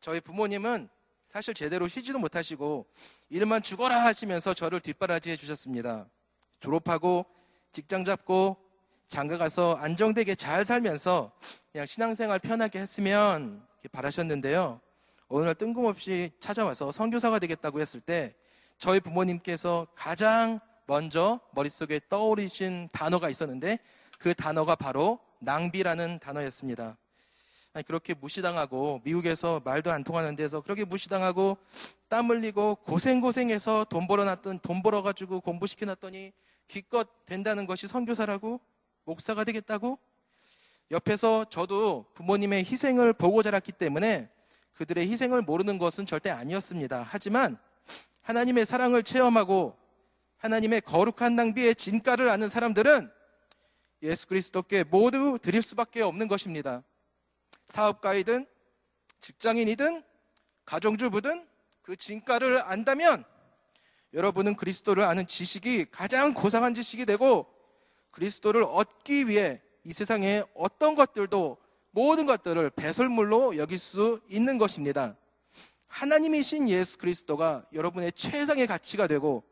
저희 0.00 0.20
부모님은 0.20 0.88
사실 1.26 1.54
제대로 1.54 1.88
쉬지도 1.88 2.18
못하시고 2.18 2.86
일만 3.30 3.62
죽어라 3.62 4.04
하시면서 4.04 4.54
저를 4.54 4.80
뒷바라지 4.80 5.30
해주셨습니다. 5.30 6.08
졸업하고 6.60 7.26
직장 7.78 8.04
잡고 8.04 8.56
장가 9.06 9.38
가서 9.38 9.76
안정되게 9.76 10.34
잘 10.34 10.64
살면서 10.64 11.30
그냥 11.70 11.86
신앙생활 11.86 12.40
편하게 12.40 12.80
했으면 12.80 13.64
바라셨는데요. 13.92 14.80
어느 15.28 15.44
날 15.44 15.54
뜬금없이 15.54 16.32
찾아와서 16.40 16.90
선교사가 16.90 17.38
되겠다고 17.38 17.80
했을 17.80 18.00
때 18.00 18.34
저희 18.78 18.98
부모님께서 18.98 19.86
가장 19.94 20.58
먼저 20.86 21.38
머릿속에 21.52 22.00
떠오르신 22.08 22.88
단어가 22.90 23.30
있었는데 23.30 23.78
그 24.18 24.34
단어가 24.34 24.74
바로 24.74 25.20
낭비라는 25.38 26.18
단어였습니다. 26.18 26.96
아니, 27.74 27.84
그렇게 27.84 28.12
무시당하고 28.12 29.02
미국에서 29.04 29.62
말도 29.64 29.92
안 29.92 30.02
통하는 30.02 30.34
데서 30.34 30.62
그렇게 30.62 30.84
무시당하고 30.84 31.58
땀 32.08 32.28
흘리고 32.28 32.74
고생고생해서 32.74 33.86
돈 33.88 34.08
벌어놨던 34.08 34.58
돈 34.62 34.82
벌어가지고 34.82 35.42
공부시켜놨더니 35.42 36.32
기껏 36.68 37.08
된다는 37.26 37.66
것이 37.66 37.88
선교사라고 37.88 38.60
목사가 39.04 39.44
되겠다고 39.44 39.98
옆에서 40.90 41.46
저도 41.46 42.06
부모님의 42.14 42.64
희생을 42.64 43.12
보고 43.14 43.42
자랐기 43.42 43.72
때문에 43.72 44.30
그들의 44.74 45.10
희생을 45.10 45.42
모르는 45.42 45.78
것은 45.78 46.06
절대 46.06 46.30
아니었습니다. 46.30 47.06
하지만 47.08 47.58
하나님의 48.22 48.64
사랑을 48.64 49.02
체험하고 49.02 49.76
하나님의 50.36 50.82
거룩한 50.82 51.34
낭비의 51.34 51.74
진가를 51.74 52.28
아는 52.28 52.48
사람들은 52.48 53.10
예수 54.02 54.26
그리스도께 54.28 54.84
모두 54.84 55.38
드릴 55.42 55.62
수밖에 55.62 56.02
없는 56.02 56.28
것입니다. 56.28 56.84
사업가이든 57.66 58.46
직장인이든 59.20 60.04
가정주부든 60.64 61.46
그 61.82 61.96
진가를 61.96 62.62
안다면 62.62 63.24
여러분은 64.14 64.56
그리스도를 64.56 65.04
아는 65.04 65.26
지식이 65.26 65.86
가장 65.90 66.34
고상한 66.34 66.74
지식이 66.74 67.04
되고 67.06 67.46
그리스도를 68.12 68.62
얻기 68.62 69.28
위해 69.28 69.60
이 69.84 69.92
세상에 69.92 70.42
어떤 70.54 70.94
것들도 70.94 71.58
모든 71.90 72.26
것들을 72.26 72.70
배설물로 72.70 73.56
여길 73.56 73.78
수 73.78 74.20
있는 74.28 74.58
것입니다. 74.58 75.16
하나님이신 75.86 76.68
예수 76.68 76.98
그리스도가 76.98 77.64
여러분의 77.72 78.12
최상의 78.12 78.66
가치가 78.66 79.06
되고 79.06 79.42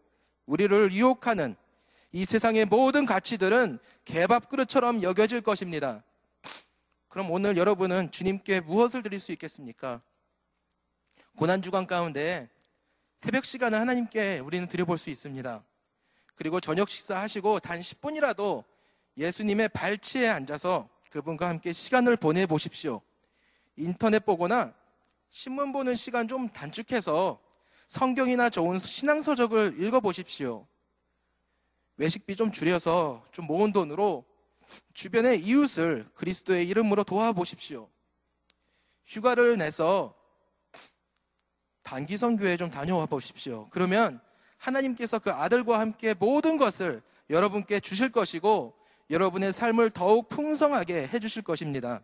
우리를 0.46 0.92
유혹하는 0.92 1.56
이 2.12 2.24
세상의 2.24 2.66
모든 2.66 3.04
가치들은 3.04 3.78
개밥 4.04 4.48
그릇처럼 4.48 5.02
여겨질 5.02 5.40
것입니다. 5.40 6.04
그럼 7.08 7.30
오늘 7.30 7.56
여러분은 7.56 8.10
주님께 8.10 8.60
무엇을 8.60 9.02
드릴 9.02 9.18
수 9.18 9.32
있겠습니까? 9.32 10.02
고난주간 11.36 11.86
가운데 11.86 12.48
새벽 13.20 13.44
시간을 13.44 13.80
하나님께 13.80 14.40
우리는 14.40 14.68
드려볼 14.68 14.98
수 14.98 15.10
있습니다. 15.10 15.64
그리고 16.34 16.60
저녁 16.60 16.88
식사하시고 16.88 17.60
단 17.60 17.80
10분이라도 17.80 18.64
예수님의 19.16 19.70
발치에 19.70 20.28
앉아서 20.28 20.88
그분과 21.10 21.48
함께 21.48 21.72
시간을 21.72 22.16
보내보십시오. 22.16 23.00
인터넷 23.76 24.24
보거나 24.24 24.74
신문 25.28 25.72
보는 25.72 25.94
시간 25.94 26.28
좀 26.28 26.48
단축해서 26.48 27.40
성경이나 27.88 28.50
좋은 28.50 28.78
신앙서적을 28.78 29.82
읽어보십시오. 29.82 30.66
외식비 31.96 32.36
좀 32.36 32.52
줄여서 32.52 33.24
좀 33.32 33.46
모은 33.46 33.72
돈으로 33.72 34.24
주변의 34.92 35.40
이웃을 35.40 36.06
그리스도의 36.14 36.68
이름으로 36.68 37.04
도와보십시오. 37.04 37.88
휴가를 39.06 39.56
내서 39.56 40.14
단기 41.86 42.16
선교에 42.16 42.56
좀 42.56 42.68
다녀와 42.68 43.06
보십시오. 43.06 43.68
그러면 43.70 44.18
하나님께서 44.58 45.20
그 45.20 45.30
아들과 45.30 45.78
함께 45.78 46.14
모든 46.14 46.56
것을 46.56 47.00
여러분께 47.30 47.78
주실 47.78 48.10
것이고 48.10 48.74
여러분의 49.08 49.52
삶을 49.52 49.90
더욱 49.90 50.28
풍성하게 50.28 51.06
해 51.06 51.20
주실 51.20 51.42
것입니다. 51.42 52.02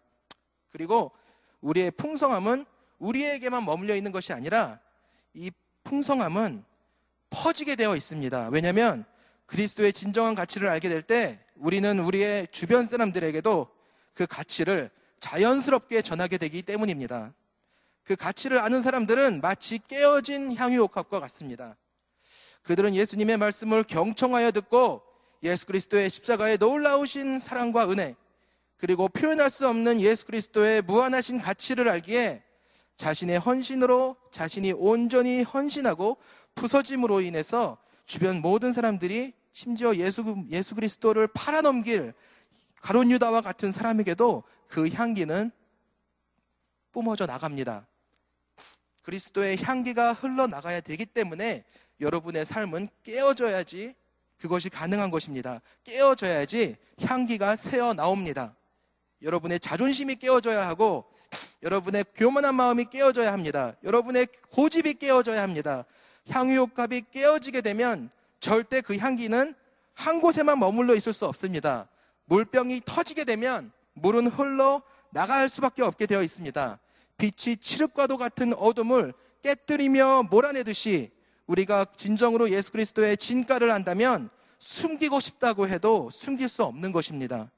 그리고 0.70 1.10
우리의 1.62 1.90
풍성함은 1.90 2.64
우리에게만 3.00 3.64
머물러 3.64 3.96
있는 3.96 4.12
것이 4.12 4.32
아니라 4.32 4.78
이 5.34 5.50
풍성함은 5.82 6.64
퍼지게 7.30 7.74
되어 7.74 7.96
있습니다. 7.96 8.50
왜냐하면 8.52 9.04
그리스도의 9.46 9.92
진정한 9.92 10.36
가치를 10.36 10.68
알게 10.68 10.88
될 10.88 11.02
때 11.02 11.40
우리는 11.56 11.98
우리의 11.98 12.46
주변 12.52 12.84
사람들에게도 12.84 13.66
그 14.14 14.26
가치를 14.28 14.90
자연스럽게 15.18 16.02
전하게 16.02 16.38
되기 16.38 16.62
때문입니다. 16.62 17.32
그 18.04 18.16
가치를 18.16 18.58
아는 18.58 18.80
사람들은 18.80 19.40
마치 19.40 19.78
깨어진 19.78 20.54
향유옥합과 20.54 21.20
같습니다. 21.20 21.76
그들은 22.62 22.94
예수님의 22.94 23.36
말씀을 23.36 23.84
경청하여 23.84 24.50
듣고 24.52 25.02
예수 25.42 25.66
그리스도의 25.66 26.10
십자가에 26.10 26.56
놀라우신 26.56 27.38
사랑과 27.38 27.88
은혜, 27.90 28.14
그리고 28.76 29.08
표현할 29.08 29.50
수 29.50 29.68
없는 29.68 30.00
예수 30.00 30.26
그리스도의 30.26 30.82
무한하신 30.82 31.38
가치를 31.38 31.88
알기에 31.88 32.42
자신의 32.96 33.38
헌신으로 33.38 34.16
자신이 34.30 34.72
온전히 34.72 35.42
헌신하고 35.42 36.18
부서짐으로 36.54 37.20
인해서 37.20 37.78
주변 38.06 38.40
모든 38.40 38.72
사람들이 38.72 39.32
심지어 39.52 39.94
예수, 39.96 40.44
예수 40.50 40.74
그리스도를 40.74 41.28
팔아넘길 41.28 42.12
가론 42.80 43.10
유다와 43.10 43.40
같은 43.40 43.70
사람에게도 43.70 44.42
그 44.66 44.88
향기는 44.88 45.50
뿜어져 46.90 47.26
나갑니다. 47.26 47.86
그리스도의 49.02 49.62
향기가 49.62 50.12
흘러나가야 50.12 50.80
되기 50.80 51.04
때문에 51.06 51.64
여러분의 52.00 52.44
삶은 52.44 52.88
깨어져야지 53.02 53.94
그것이 54.38 54.68
가능한 54.68 55.10
것입니다. 55.10 55.60
깨어져야지 55.84 56.76
향기가 57.00 57.54
새어 57.56 57.94
나옵니다. 57.94 58.56
여러분의 59.22 59.60
자존심이 59.60 60.16
깨어져야 60.16 60.66
하고 60.66 61.04
여러분의 61.62 62.04
교만한 62.14 62.54
마음이 62.54 62.86
깨어져야 62.90 63.32
합니다. 63.32 63.74
여러분의 63.84 64.26
고집이 64.50 64.94
깨어져야 64.94 65.42
합니다. 65.42 65.84
향유옥합이 66.28 67.02
깨어지게 67.10 67.60
되면 67.60 68.10
절대 68.40 68.80
그 68.80 68.96
향기는 68.96 69.54
한 69.94 70.20
곳에만 70.20 70.58
머물러 70.58 70.94
있을 70.96 71.12
수 71.12 71.26
없습니다. 71.26 71.88
물병이 72.24 72.82
터지게 72.84 73.24
되면 73.24 73.72
물은 73.94 74.28
흘러 74.28 74.82
나갈 75.10 75.48
수밖에 75.48 75.82
없게 75.82 76.06
되어 76.06 76.22
있습니다. 76.22 76.78
빛이 77.18 77.56
칠흑과도 77.56 78.16
같은 78.16 78.52
어둠을 78.54 79.12
깨뜨리며 79.42 80.24
몰아내듯이 80.30 81.10
우리가 81.46 81.86
진정으로 81.96 82.50
예수 82.50 82.72
그리스도의 82.72 83.16
진가를 83.16 83.70
안다면 83.70 84.30
숨기고 84.58 85.20
싶다고 85.20 85.68
해도 85.68 86.08
숨길 86.10 86.48
수 86.48 86.62
없는 86.64 86.92
것입니다. 86.92 87.50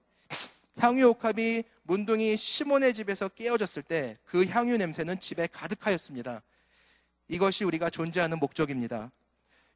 향유 0.78 1.08
옥합이 1.10 1.64
문둥이 1.82 2.36
시몬의 2.36 2.94
집에서 2.94 3.28
깨어졌을 3.28 3.82
때 3.82 4.18
그 4.24 4.44
향유 4.46 4.76
냄새는 4.78 5.20
집에 5.20 5.46
가득하였습니다. 5.46 6.42
이것이 7.28 7.64
우리가 7.64 7.90
존재하는 7.90 8.38
목적입니다. 8.38 9.12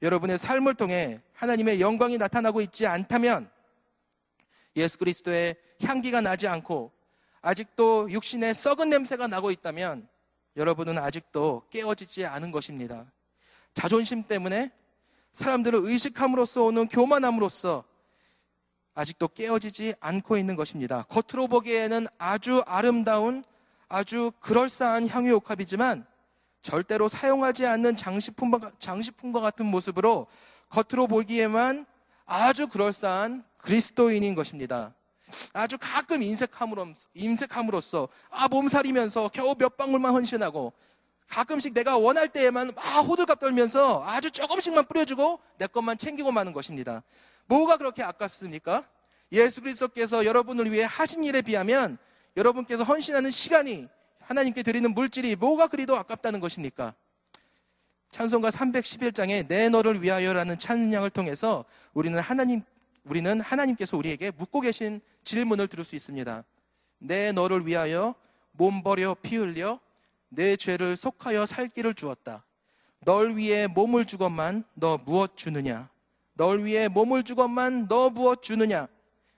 여러분의 0.02 0.38
삶을 0.38 0.74
통해 0.74 1.20
하나님의 1.34 1.80
영광이 1.80 2.18
나타나고 2.18 2.60
있지 2.60 2.86
않다면 2.86 3.50
예수 4.76 4.98
그리스도의 4.98 5.56
향기가 5.82 6.20
나지 6.20 6.46
않고 6.48 6.92
아직도 7.40 8.10
육신의 8.10 8.54
썩은 8.54 8.90
냄새가 8.90 9.26
나고 9.26 9.50
있다면 9.50 10.08
여러분은 10.56 10.98
아직도 10.98 11.62
깨어지지 11.70 12.26
않은 12.26 12.50
것입니다. 12.50 13.06
자존심 13.74 14.22
때문에 14.24 14.72
사람들을 15.32 15.78
의식함으로써 15.82 16.64
오는 16.64 16.88
교만함으로써 16.88 17.84
아직도 18.94 19.28
깨어지지 19.28 19.94
않고 20.00 20.36
있는 20.36 20.56
것입니다. 20.56 21.04
겉으로 21.04 21.46
보기에는 21.46 22.08
아주 22.18 22.62
아름다운 22.66 23.44
아주 23.88 24.32
그럴싸한 24.40 25.08
향유옥합이지만 25.08 26.04
절대로 26.62 27.08
사용하지 27.08 27.64
않는 27.66 27.96
장식품과, 27.96 28.72
장식품과 28.80 29.40
같은 29.40 29.66
모습으로 29.66 30.26
겉으로 30.70 31.06
보기에만 31.06 31.86
아주 32.26 32.66
그럴싸한 32.66 33.44
그리스도인인 33.56 34.34
것입니다. 34.34 34.94
아주 35.52 35.76
가끔 35.80 36.22
인색함으로, 36.22 36.94
인색함으로써 37.14 38.08
아, 38.30 38.48
몸살이면서 38.48 39.28
겨우 39.28 39.54
몇 39.54 39.76
방울만 39.76 40.12
헌신하고 40.12 40.72
가끔씩 41.28 41.74
내가 41.74 41.98
원할 41.98 42.28
때에만 42.28 42.72
막 42.74 42.82
호들갑 43.00 43.38
떨면서 43.38 44.02
아주 44.04 44.30
조금씩만 44.30 44.86
뿌려주고 44.86 45.40
내 45.58 45.66
것만 45.66 45.98
챙기고 45.98 46.32
마는 46.32 46.52
것입니다. 46.52 47.02
뭐가 47.46 47.76
그렇게 47.76 48.02
아깝습니까? 48.02 48.84
예수 49.32 49.60
그리스도께서 49.60 50.24
여러분을 50.24 50.72
위해 50.72 50.86
하신 50.88 51.24
일에 51.24 51.42
비하면 51.42 51.98
여러분께서 52.36 52.84
헌신하는 52.84 53.30
시간이 53.30 53.88
하나님께 54.20 54.62
드리는 54.62 54.92
물질이 54.92 55.36
뭐가 55.36 55.66
그리도 55.66 55.96
아깝다는 55.96 56.40
것입니까? 56.40 56.94
찬송가 58.10 58.50
311장에 58.50 59.46
내 59.48 59.68
너를 59.68 60.02
위하여라는 60.02 60.58
찬양을 60.58 61.10
통해서 61.10 61.64
우리는 61.92 62.18
하나님 62.18 62.62
우리는 63.04 63.40
하나님께서 63.40 63.96
우리에게 63.96 64.30
묻고 64.30 64.60
계신 64.60 65.00
질문을 65.22 65.68
들을 65.68 65.84
수 65.84 65.96
있습니다. 65.96 66.44
내 66.98 67.32
너를 67.32 67.66
위하여 67.66 68.14
몸 68.52 68.82
버려 68.82 69.14
피 69.14 69.36
흘려 69.36 69.80
내 70.28 70.56
죄를 70.56 70.96
속하여 70.96 71.46
살 71.46 71.68
길을 71.68 71.94
주었다. 71.94 72.44
널 73.04 73.36
위해 73.36 73.66
몸을 73.66 74.04
주건만 74.04 74.64
너 74.74 74.98
무엇 74.98 75.36
주느냐? 75.36 75.88
널 76.34 76.64
위해 76.64 76.88
몸을 76.88 77.22
주건만 77.22 77.88
너 77.88 78.10
무엇 78.10 78.42
주느냐? 78.42 78.88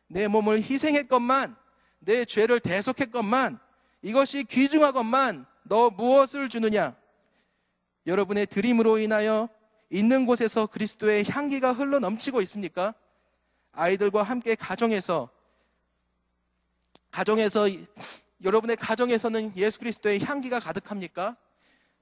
내 0.08 0.26
몸을 0.26 0.62
희생했건만 0.62 1.54
내 2.00 2.24
죄를 2.24 2.60
대속했건만 2.60 3.58
이것이 4.02 4.44
귀중하건만 4.44 5.46
너 5.62 5.90
무엇을 5.90 6.48
주느냐? 6.48 6.96
여러분의 8.06 8.46
드림으로 8.46 8.98
인하여 8.98 9.48
있는 9.90 10.24
곳에서 10.24 10.66
그리스도의 10.66 11.24
향기가 11.28 11.72
흘러 11.72 11.98
넘치고 11.98 12.40
있습니까? 12.42 12.94
아이들과 13.72 14.22
함께 14.22 14.54
가정에서 14.54 15.30
가정에서 17.10 17.68
여러분의 18.42 18.76
가정에서는 18.76 19.56
예수 19.56 19.78
그리스도의 19.80 20.20
향기가 20.20 20.60
가득합니까? 20.60 21.36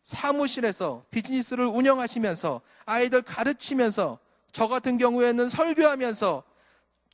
사무실에서 0.02 1.04
비즈니스를 1.10 1.66
운영하시면서 1.66 2.60
아이들 2.86 3.22
가르치면서 3.22 4.18
저 4.52 4.68
같은 4.68 4.96
경우에는 4.96 5.48
설교하면서 5.48 6.44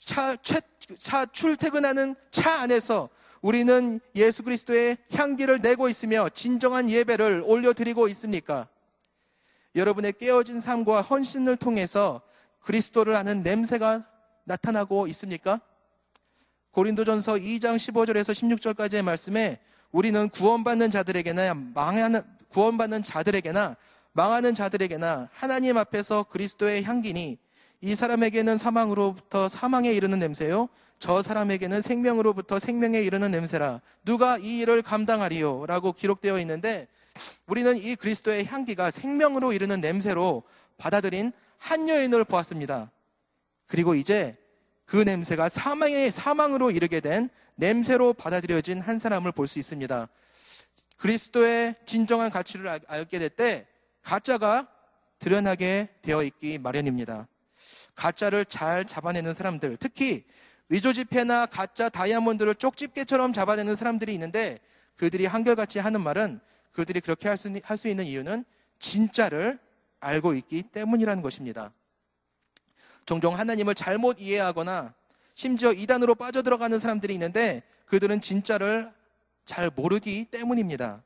차, 0.04 0.36
차, 0.36 0.60
차 0.98 1.26
출퇴근하는 1.26 2.14
차 2.30 2.60
안에서 2.60 3.08
우리는 3.40 4.00
예수 4.14 4.42
그리스도의 4.42 4.98
향기를 5.12 5.60
내고 5.60 5.88
있으며 5.88 6.28
진정한 6.28 6.88
예배를 6.88 7.42
올려드리고 7.44 8.08
있습니까? 8.08 8.68
여러분의 9.74 10.14
깨어진 10.14 10.60
삶과 10.60 11.02
헌신을 11.02 11.56
통해서 11.56 12.22
그리스도를 12.60 13.14
아는 13.14 13.42
냄새가 13.42 14.06
나타나고 14.44 15.07
있습니까? 15.09 15.61
고린도전서 16.72 17.35
2장 17.35 17.76
15절에서 17.76 18.33
16절까지의 18.33 19.02
말씀에 19.02 19.61
우리는 19.92 20.28
구원받는 20.28 20.90
자들에게나 20.90 21.54
망하는 21.54 22.22
구원받는 22.48 23.02
자들에게나 23.02 23.76
망하는 24.12 24.54
자들에게나 24.54 25.28
하나님 25.33 25.76
앞에서 25.76 26.24
그리스도의 26.24 26.85
향기니 26.85 27.38
이 27.80 27.94
사람에게는 27.94 28.57
사망으로부터 28.57 29.48
사망에 29.48 29.92
이르는 29.92 30.18
냄새요 30.18 30.68
저 30.98 31.22
사람에게는 31.22 31.80
생명으로부터 31.80 32.59
생명에 32.59 33.02
이르는 33.02 33.30
냄새라 33.30 33.80
누가 34.04 34.38
이 34.38 34.59
일을 34.61 34.83
감당하리요 34.83 35.66
라고 35.66 35.92
기록되어 35.92 36.38
있는데 36.40 36.88
우리는 37.46 37.76
이 37.76 37.94
그리스도의 37.94 38.46
향기가 38.46 38.90
생명으로 38.90 39.52
이르는 39.52 39.80
냄새로 39.80 40.42
받아들인 40.76 41.33
한 41.59 41.88
여인을 41.88 42.24
보았습니다. 42.24 42.90
그리고 43.66 43.94
이제 43.94 44.37
그 44.85 44.96
냄새가 44.96 45.48
사망의 45.48 46.12
사망으로 46.12 46.70
이르게 46.70 47.00
된 47.00 47.29
냄새로 47.57 48.12
받아들여진 48.12 48.81
한 48.81 48.98
사람을 48.98 49.33
볼 49.33 49.46
수 49.46 49.59
있습니다. 49.59 50.09
그리스도의 50.96 51.74
진정한 51.87 52.31
가치를 52.31 52.81
알게 52.87 53.18
될 53.18 53.31
때 53.31 53.66
가짜가 54.03 54.68
드러나게 55.18 55.88
되어 56.03 56.22
있기 56.22 56.59
마련입니다. 56.59 57.27
가짜를 57.94 58.44
잘 58.44 58.85
잡아내는 58.85 59.35
사람들, 59.35 59.77
특히 59.79 60.24
위조 60.68 60.92
지폐나 60.92 61.46
가짜 61.46 61.88
다이아몬드를 61.88 62.57
쪽집게처럼 62.57 63.33
잡아내는 63.33 63.74
사람들이 63.74 64.12
있는데 64.14 64.59
그들이 64.96 65.27
한결같이 65.27 65.79
하는 65.79 66.00
말은 66.00 66.40
그들이 66.72 67.00
그렇게 67.00 67.29
할 67.29 67.37
수, 67.38 67.88
있는 67.88 68.05
이유는 68.05 68.44
진짜를 68.79 69.59
알고 70.00 70.35
있기 70.35 70.62
때문이라는 70.64 71.22
것입니다. 71.22 71.72
종종 73.06 73.38
하나님을 73.38 73.74
잘못 73.74 74.20
이해하거나 74.20 74.94
심지어 75.34 75.72
이단으로 75.72 76.14
빠져들어가는 76.14 76.78
사람들이 76.78 77.12
있는데 77.14 77.62
그들은 77.86 78.20
진짜를 78.20 78.92
잘 79.44 79.70
모르기 79.74 80.24
때문입니다. 80.26 81.02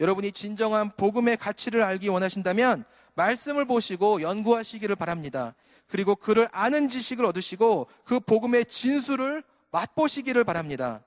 여러분이 0.00 0.32
진정한 0.32 0.90
복음의 0.96 1.36
가치를 1.36 1.82
알기 1.82 2.08
원하신다면 2.08 2.84
말씀을 3.14 3.64
보시고 3.64 4.22
연구하시기를 4.22 4.96
바랍니다. 4.96 5.54
그리고 5.86 6.14
그를 6.14 6.48
아는 6.52 6.88
지식을 6.88 7.24
얻으시고 7.24 7.88
그 8.04 8.20
복음의 8.20 8.66
진수를 8.66 9.42
맛보시기를 9.70 10.44
바랍니다. 10.44 11.02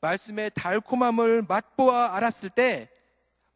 말씀의 0.00 0.52
달콤함을 0.54 1.44
맛보아 1.48 2.14
알았을 2.16 2.50
때 2.50 2.88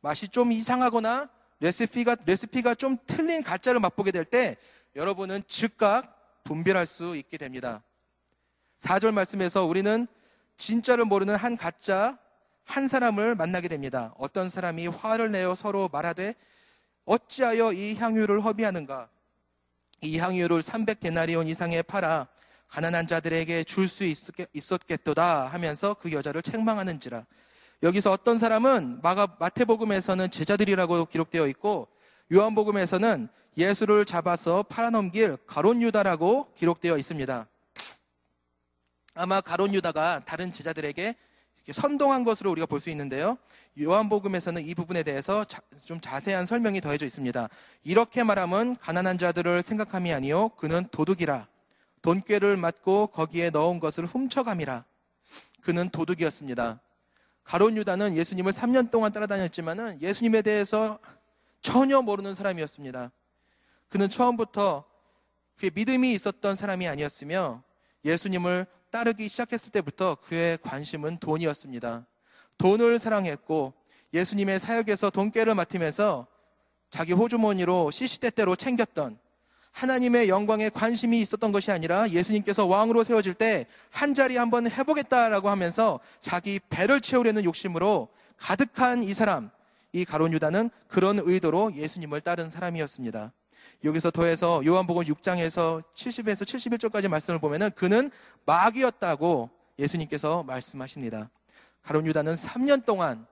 맛이 0.00 0.28
좀 0.28 0.52
이상하거나 0.52 1.30
레시피가 1.60 2.16
레시피가 2.26 2.74
좀 2.74 2.98
틀린 3.06 3.42
가짜를 3.42 3.80
맛보게 3.80 4.10
될 4.10 4.24
때 4.24 4.56
여러분은 4.96 5.42
즉각 5.46 6.21
분별할 6.44 6.86
수 6.86 7.16
있게 7.16 7.36
됩니다. 7.36 7.82
4절 8.78 9.12
말씀에서 9.12 9.64
우리는 9.64 10.06
진짜를 10.56 11.04
모르는 11.04 11.36
한 11.36 11.56
가짜 11.56 12.18
한 12.64 12.88
사람을 12.88 13.34
만나게 13.34 13.68
됩니다. 13.68 14.14
어떤 14.18 14.48
사람이 14.48 14.86
화를 14.86 15.32
내어 15.32 15.54
서로 15.54 15.88
말하되 15.92 16.34
어찌하여 17.04 17.72
이 17.72 17.94
향유를 17.94 18.44
허비하는가? 18.44 19.08
이 20.02 20.18
향유를 20.18 20.62
300데나리온 20.62 21.48
이상에 21.48 21.82
팔아 21.82 22.28
가난한 22.68 23.06
자들에게 23.06 23.64
줄 23.64 23.88
수 23.88 24.04
있었겠도다 24.52 25.46
하면서 25.46 25.94
그 25.94 26.12
여자를 26.12 26.42
책망하는지라. 26.42 27.26
여기서 27.82 28.10
어떤 28.12 28.38
사람은 28.38 29.00
마가 29.02 29.36
마태복음에서는 29.38 30.30
제자들이라고 30.30 31.06
기록되어 31.06 31.48
있고 31.48 31.88
요한복음에서는 32.32 33.28
예수를 33.56 34.04
잡아서 34.04 34.62
팔아넘길 34.62 35.36
가론 35.46 35.82
유다라고 35.82 36.52
기록되어 36.54 36.96
있습니다. 36.96 37.46
아마 39.14 39.40
가론 39.40 39.74
유다가 39.74 40.22
다른 40.24 40.52
제자들에게 40.52 41.14
선동한 41.70 42.24
것으로 42.24 42.50
우리가 42.50 42.66
볼 42.66 42.80
수 42.80 42.90
있는데요. 42.90 43.38
요한복음에서는 43.80 44.62
이 44.62 44.74
부분에 44.74 45.02
대해서 45.02 45.44
자, 45.44 45.60
좀 45.84 46.00
자세한 46.00 46.46
설명이 46.46 46.80
더해져 46.80 47.06
있습니다. 47.06 47.48
이렇게 47.84 48.22
말하면 48.22 48.76
가난한 48.78 49.18
자들을 49.18 49.62
생각함이 49.62 50.12
아니요 50.12 50.50
그는 50.50 50.86
도둑이라 50.90 51.46
돈꾀를 52.02 52.56
맞고 52.56 53.08
거기에 53.08 53.50
넣은 53.50 53.80
것을 53.80 54.06
훔쳐감이라 54.06 54.84
그는 55.62 55.88
도둑이었습니다. 55.90 56.80
가론 57.44 57.76
유다는 57.76 58.16
예수님을 58.16 58.52
3년 58.52 58.90
동안 58.90 59.12
따라다녔지만은 59.12 60.00
예수님에 60.00 60.42
대해서 60.42 60.98
전혀 61.60 62.00
모르는 62.02 62.34
사람이었습니다. 62.34 63.12
그는 63.92 64.08
처음부터 64.08 64.84
그 65.58 65.68
믿음이 65.74 66.14
있었던 66.14 66.56
사람이 66.56 66.88
아니었으며 66.88 67.62
예수님을 68.06 68.66
따르기 68.90 69.28
시작했을 69.28 69.70
때부터 69.70 70.14
그의 70.14 70.56
관심은 70.62 71.18
돈이었습니다. 71.18 72.06
돈을 72.56 72.98
사랑했고 72.98 73.74
예수님의 74.14 74.60
사역에서 74.60 75.10
돈깨를 75.10 75.54
맡으면서 75.54 76.26
자기 76.88 77.12
호주머니로 77.12 77.90
시시때때로 77.90 78.56
챙겼던 78.56 79.18
하나님의 79.72 80.30
영광에 80.30 80.70
관심이 80.70 81.20
있었던 81.20 81.52
것이 81.52 81.70
아니라 81.70 82.08
예수님께서 82.08 82.64
왕으로 82.64 83.04
세워질 83.04 83.34
때 83.34 83.66
한 83.90 84.14
자리 84.14 84.38
한번 84.38 84.70
해보겠다라고 84.70 85.50
하면서 85.50 86.00
자기 86.22 86.60
배를 86.70 87.02
채우려는 87.02 87.44
욕심으로 87.44 88.08
가득한 88.38 89.02
이 89.02 89.12
사람, 89.12 89.50
이 89.92 90.06
가론 90.06 90.32
유다는 90.32 90.70
그런 90.88 91.18
의도로 91.18 91.74
예수님을 91.76 92.22
따른 92.22 92.48
사람이었습니다. 92.48 93.32
여기서 93.84 94.10
더해서 94.12 94.64
요한복음 94.64 95.02
6장에서 95.04 95.82
70에서 95.94 96.44
71절까지 96.44 97.08
말씀을 97.08 97.40
보면은 97.40 97.70
그는 97.74 98.10
마귀였다고 98.46 99.50
예수님께서 99.78 100.44
말씀하십니다. 100.44 101.30
가론 101.82 102.06
유다는 102.06 102.34
3년 102.34 102.84
동안 102.84 103.26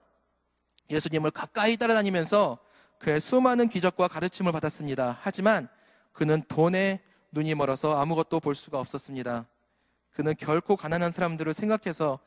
예수님을 0.90 1.30
가까이 1.30 1.76
따라다니면서 1.76 2.58
그의 2.98 3.20
수많은 3.20 3.68
기적과 3.68 4.08
가르침을 4.08 4.50
받았습니다. 4.50 5.18
하지만 5.22 5.68
그는 6.12 6.42
돈에 6.48 7.00
눈이 7.30 7.54
멀어서 7.54 7.96
아무것도 8.00 8.40
볼 8.40 8.56
수가 8.56 8.80
없었습니다. 8.80 9.46
그는 10.10 10.34
결코 10.36 10.76
가난한 10.76 11.12
사람들을 11.12 11.54
생각해서 11.54 12.18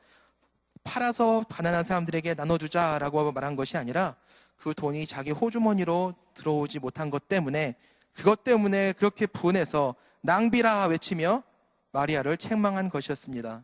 팔아서 0.85 1.43
가난한 1.49 1.83
사람들에게 1.83 2.33
나눠주자라고 2.35 3.33
말한 3.33 3.57
것이 3.57 3.77
아니라 3.77 4.15
그 4.55 4.73
돈이 4.73 5.05
자기 5.07 5.31
호주머니로 5.31 6.15
들어오지 6.33 6.79
못한 6.79 7.09
것 7.09 7.27
때문에 7.27 7.75
그것 8.13 8.43
때문에 8.43 8.93
그렇게 8.93 9.25
분해서 9.25 9.95
낭비라 10.21 10.85
외치며 10.87 11.43
마리아를 11.91 12.37
책망한 12.37 12.89
것이었습니다. 12.89 13.63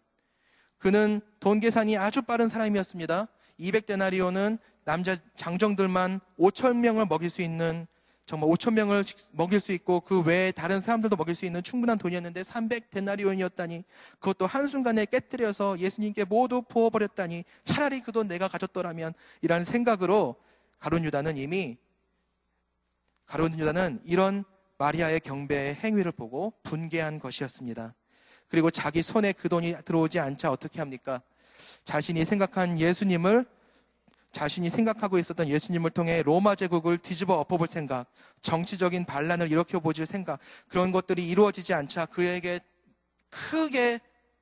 그는 0.77 1.21
돈 1.39 1.59
계산이 1.59 1.97
아주 1.97 2.21
빠른 2.21 2.47
사람이었습니다. 2.47 3.27
200데나리오는 3.59 4.57
남자 4.85 5.17
장정들만 5.35 6.19
5천 6.39 6.77
명을 6.77 7.05
먹일 7.05 7.29
수 7.29 7.41
있는 7.41 7.87
정말 8.25 8.47
5천 8.51 8.73
명을 8.73 9.03
먹일 9.33 9.59
수 9.59 9.71
있고 9.71 10.01
그 10.01 10.21
외에 10.21 10.51
다른 10.51 10.79
사람들도 10.79 11.15
먹일 11.15 11.33
수 11.33 11.45
있는 11.45 11.63
충분한 11.63 11.97
돈이었는데 11.97 12.41
300데나리온이었다니 12.41 13.83
그것도 14.19 14.45
한순간에 14.45 15.05
깨뜨려서 15.05 15.79
예수님께 15.79 16.25
모두 16.25 16.61
부어버렸다니 16.61 17.43
차라리 17.63 18.01
그 18.01 18.11
돈 18.11 18.27
내가 18.27 18.47
가졌더라면 18.47 19.13
이란 19.41 19.65
생각으로 19.65 20.35
가론 20.77 21.03
유다는 21.05 21.37
이미 21.37 21.77
가론 23.29 23.59
유다는 23.59 23.99
이런 24.05 24.43
마리아의 24.79 25.19
경배의 25.19 25.75
행위를 25.75 26.11
보고 26.11 26.51
분개한 26.63 27.19
것이었습니다. 27.19 27.93
그리고 28.47 28.71
자기 28.71 29.03
손에 29.03 29.33
그 29.33 29.49
돈이 29.49 29.75
들어오지 29.85 30.19
않자 30.19 30.51
어떻게 30.51 30.79
합니까? 30.79 31.21
자신이 31.83 32.25
생각한 32.25 32.79
예수님을 32.79 33.45
자신이 34.31 34.69
생각하고 34.69 35.19
있었던 35.19 35.47
예수님을 35.47 35.91
통해 35.91 36.23
로마 36.23 36.55
제국을 36.55 36.97
뒤집어 36.97 37.35
엎어볼 37.35 37.67
생각, 37.67 38.07
정치적인 38.41 39.05
반란을 39.05 39.51
일으켜 39.51 39.79
보질 39.79 40.07
생각, 40.07 40.39
그런 40.67 40.91
것들이 40.91 41.27
이루어지지 41.27 41.75
않자 41.75 42.07
그에게 42.07 42.59
크게 43.29 43.99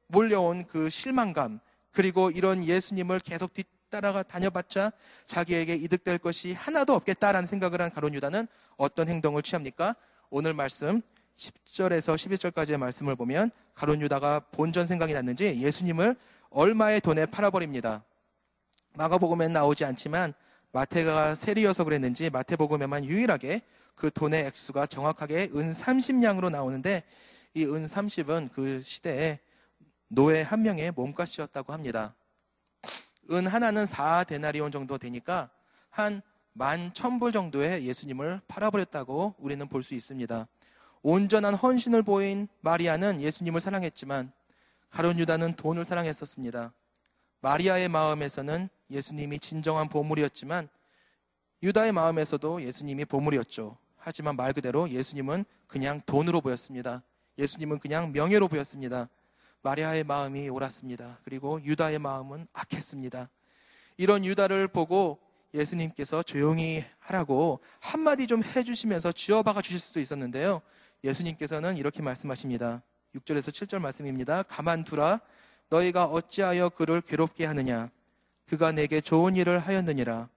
몰려온 0.07 0.65
그 0.65 0.89
실망감, 0.89 1.59
그리고 1.91 2.31
이런 2.31 2.63
예수님을 2.63 3.19
계속 3.19 3.51
뒤 3.51 3.65
따라가 3.89 4.23
다녀봤자 4.23 4.91
자기에게 5.25 5.75
이득될 5.75 6.17
것이 6.17 6.53
하나도 6.53 6.93
없겠다라는 6.93 7.47
생각을 7.47 7.81
한 7.81 7.91
가론 7.91 8.13
유다는 8.13 8.47
어떤 8.75 9.07
행동을 9.07 9.41
취합니까? 9.41 9.95
오늘 10.29 10.53
말씀 10.53 11.01
10절에서 11.35 12.15
11절까지의 12.15 12.77
말씀을 12.77 13.15
보면 13.15 13.51
가론 13.75 14.01
유다가 14.01 14.39
본전 14.51 14.87
생각이 14.87 15.13
났는지 15.13 15.61
예수님을 15.61 16.15
얼마의 16.49 17.01
돈에 17.01 17.25
팔아버립니다. 17.25 18.03
마가복음엔 18.95 19.53
나오지 19.53 19.85
않지만 19.85 20.33
마태가 20.71 21.35
세리여서 21.35 21.83
그랬는지 21.83 22.29
마태복음에만 22.29 23.05
유일하게 23.05 23.61
그 23.95 24.11
돈의 24.11 24.45
액수가 24.45 24.87
정확하게 24.87 25.51
은 25.55 25.71
30냥으로 25.71 26.49
나오는데 26.49 27.03
이 27.53 27.63
은 27.63 27.85
30은 27.85 28.51
그 28.51 28.81
시대에 28.81 29.39
노예 30.09 30.41
한 30.41 30.61
명의 30.61 30.91
몸값이었다고 30.91 31.73
합니다. 31.73 32.15
은 33.31 33.47
하나는 33.47 33.85
4데나리온 33.85 34.71
정도 34.71 34.97
되니까 34.97 35.49
한 35.89 36.21
만 36.57 36.91
천불 36.91 37.31
정도의 37.31 37.85
예수님을 37.85 38.41
팔아버렸다고 38.47 39.35
우리는 39.37 39.67
볼 39.67 39.83
수 39.83 39.93
있습니다. 39.93 40.47
온전한 41.03 41.53
헌신을 41.53 42.01
보인 42.01 42.47
마리아는 42.61 43.21
예수님을 43.21 43.61
사랑했지만 43.61 44.31
가론 44.89 45.19
유다는 45.19 45.53
돈을 45.53 45.85
사랑했었습니다. 45.85 46.73
마리아의 47.41 47.89
마음에서는 47.89 48.69
예수님이 48.89 49.37
진정한 49.37 49.87
보물이었지만 49.87 50.67
유다의 51.61 51.91
마음에서도 51.91 52.63
예수님이 52.63 53.05
보물이었죠. 53.05 53.77
하지만 53.95 54.35
말 54.35 54.51
그대로 54.53 54.89
예수님은 54.89 55.45
그냥 55.67 56.01
돈으로 56.07 56.41
보였습니다. 56.41 57.03
예수님은 57.37 57.77
그냥 57.77 58.11
명예로 58.11 58.47
보였습니다. 58.47 59.09
마리아의 59.61 60.03
마음이 60.03 60.49
옳았습니다. 60.49 61.19
그리고 61.23 61.61
유다의 61.63 61.99
마음은 61.99 62.47
악했습니다. 62.53 63.29
이런 63.97 64.23
유다를 64.25 64.67
보고 64.67 65.19
예수님께서 65.53 66.23
조용히 66.23 66.83
하라고 66.99 67.59
한마디 67.79 68.27
좀 68.27 68.43
해주시면서 68.43 69.11
쥐어박아 69.11 69.61
주실 69.61 69.79
수도 69.79 69.99
있었는데요. 69.99 70.61
예수님께서는 71.03 71.77
이렇게 71.77 72.01
말씀하십니다. 72.01 72.81
6절에서 73.15 73.49
7절 73.49 73.79
말씀입니다. 73.79 74.43
가만두라. 74.43 75.19
너희가 75.69 76.05
어찌하여 76.05 76.69
그를 76.69 77.01
괴롭게 77.01 77.45
하느냐? 77.45 77.89
그가 78.47 78.71
내게 78.71 79.01
좋은 79.01 79.35
일을 79.35 79.59
하였느니라. 79.59 80.29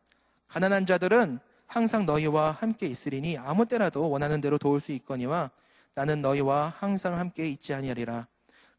가난한 0.49 0.87
자들은 0.87 1.39
항상 1.67 2.05
너희와 2.05 2.51
함께 2.51 2.87
있으리니 2.87 3.39
아무 3.39 3.67
때라도 3.67 4.11
원하는 4.11 4.41
대로 4.41 4.59
도울 4.59 4.81
수 4.81 4.91
있거니와 4.93 5.51
나는 5.95 6.21
너희와 6.21 6.75
항상 6.77 7.17
함께 7.19 7.47
있지 7.47 7.73
아니하리라. 7.75 8.27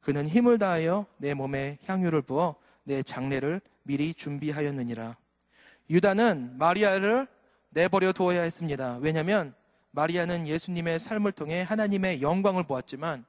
그는 0.02 0.28
힘을 0.28 0.58
다하여 0.58 1.06
내 1.18 1.34
몸에 1.34 1.78
향유를 1.86 2.24
부어 2.24 2.56
내 2.84 3.04
장례를 3.04 3.62
미리 3.84 4.14
준비하였느니라. 4.14 5.16
유다는 5.90 6.58
마리아를 6.58 7.28
내버려 7.70 8.12
두어야 8.12 8.42
했습니다. 8.42 8.98
왜냐하면 9.02 9.54
마리아는 9.92 10.48
예수님의 10.48 11.00
삶을 11.00 11.32
통해 11.34 11.62
하나님의 11.62 12.22
영광을 12.22 12.64
보았지만 12.64 13.26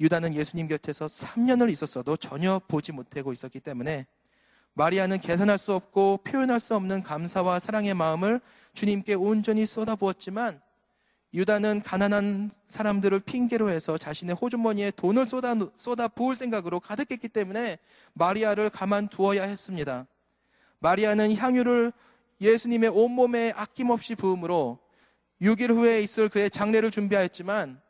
유다는 0.00 0.34
예수님 0.34 0.66
곁에서 0.66 1.06
3년을 1.06 1.70
있었어도 1.70 2.16
전혀 2.16 2.60
보지 2.66 2.92
못하고 2.92 3.32
있었기 3.32 3.60
때문에 3.60 4.06
마리아는 4.74 5.18
계산할 5.18 5.58
수 5.58 5.74
없고 5.74 6.20
표현할 6.24 6.58
수 6.58 6.74
없는 6.74 7.02
감사와 7.02 7.58
사랑의 7.60 7.94
마음을 7.94 8.40
주님께 8.74 9.14
온전히 9.14 9.66
쏟아부었지만 9.66 10.60
유다는 11.34 11.82
가난한 11.82 12.50
사람들을 12.68 13.20
핑계로 13.20 13.70
해서 13.70 13.96
자신의 13.96 14.36
호주머니에 14.36 14.90
돈을 14.92 15.26
쏟아, 15.26 15.54
쏟아 15.76 16.08
부을 16.08 16.36
생각으로 16.36 16.78
가득했기 16.78 17.28
때문에 17.28 17.78
마리아를 18.12 18.68
가만 18.68 19.08
두어야 19.08 19.44
했습니다. 19.44 20.06
마리아는 20.80 21.34
향유를 21.36 21.92
예수님의 22.40 22.90
온몸에 22.90 23.52
아낌없이 23.56 24.14
부음으로 24.14 24.78
6일 25.40 25.70
후에 25.74 26.02
있을 26.02 26.28
그의 26.28 26.50
장례를 26.50 26.90
준비하였지만 26.90 27.80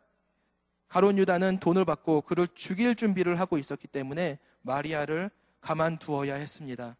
가론 0.88 1.18
유다는 1.18 1.58
돈을 1.58 1.84
받고 1.84 2.22
그를 2.22 2.46
죽일 2.54 2.94
준비를 2.94 3.40
하고 3.40 3.58
있었기 3.58 3.88
때문에 3.88 4.38
마리아를 4.60 5.30
가만 5.60 5.98
두어야 5.98 6.34
했습니다. 6.34 6.96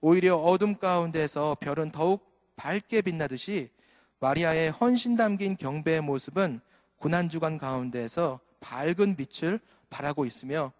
오히려 0.00 0.36
어둠 0.36 0.76
가운데서 0.76 1.56
별은 1.60 1.90
더욱 1.90 2.24
밝게 2.54 3.02
빛나듯이 3.02 3.70
마리아의 4.20 4.70
헌신 4.70 5.16
담긴 5.16 5.56
경배의 5.56 6.00
모습은 6.00 6.60
고난주간 6.96 7.58
가운데에서 7.58 8.40
밝은 8.60 9.16
빛을 9.16 9.60
발하고 9.90 10.24
있으며 10.24 10.72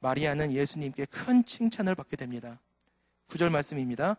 마리아는 0.00 0.52
예수님께 0.52 1.04
큰 1.06 1.44
칭찬을 1.44 1.94
받게 1.94 2.16
됩니다. 2.16 2.58
구절 3.26 3.50
말씀입니다. 3.50 4.16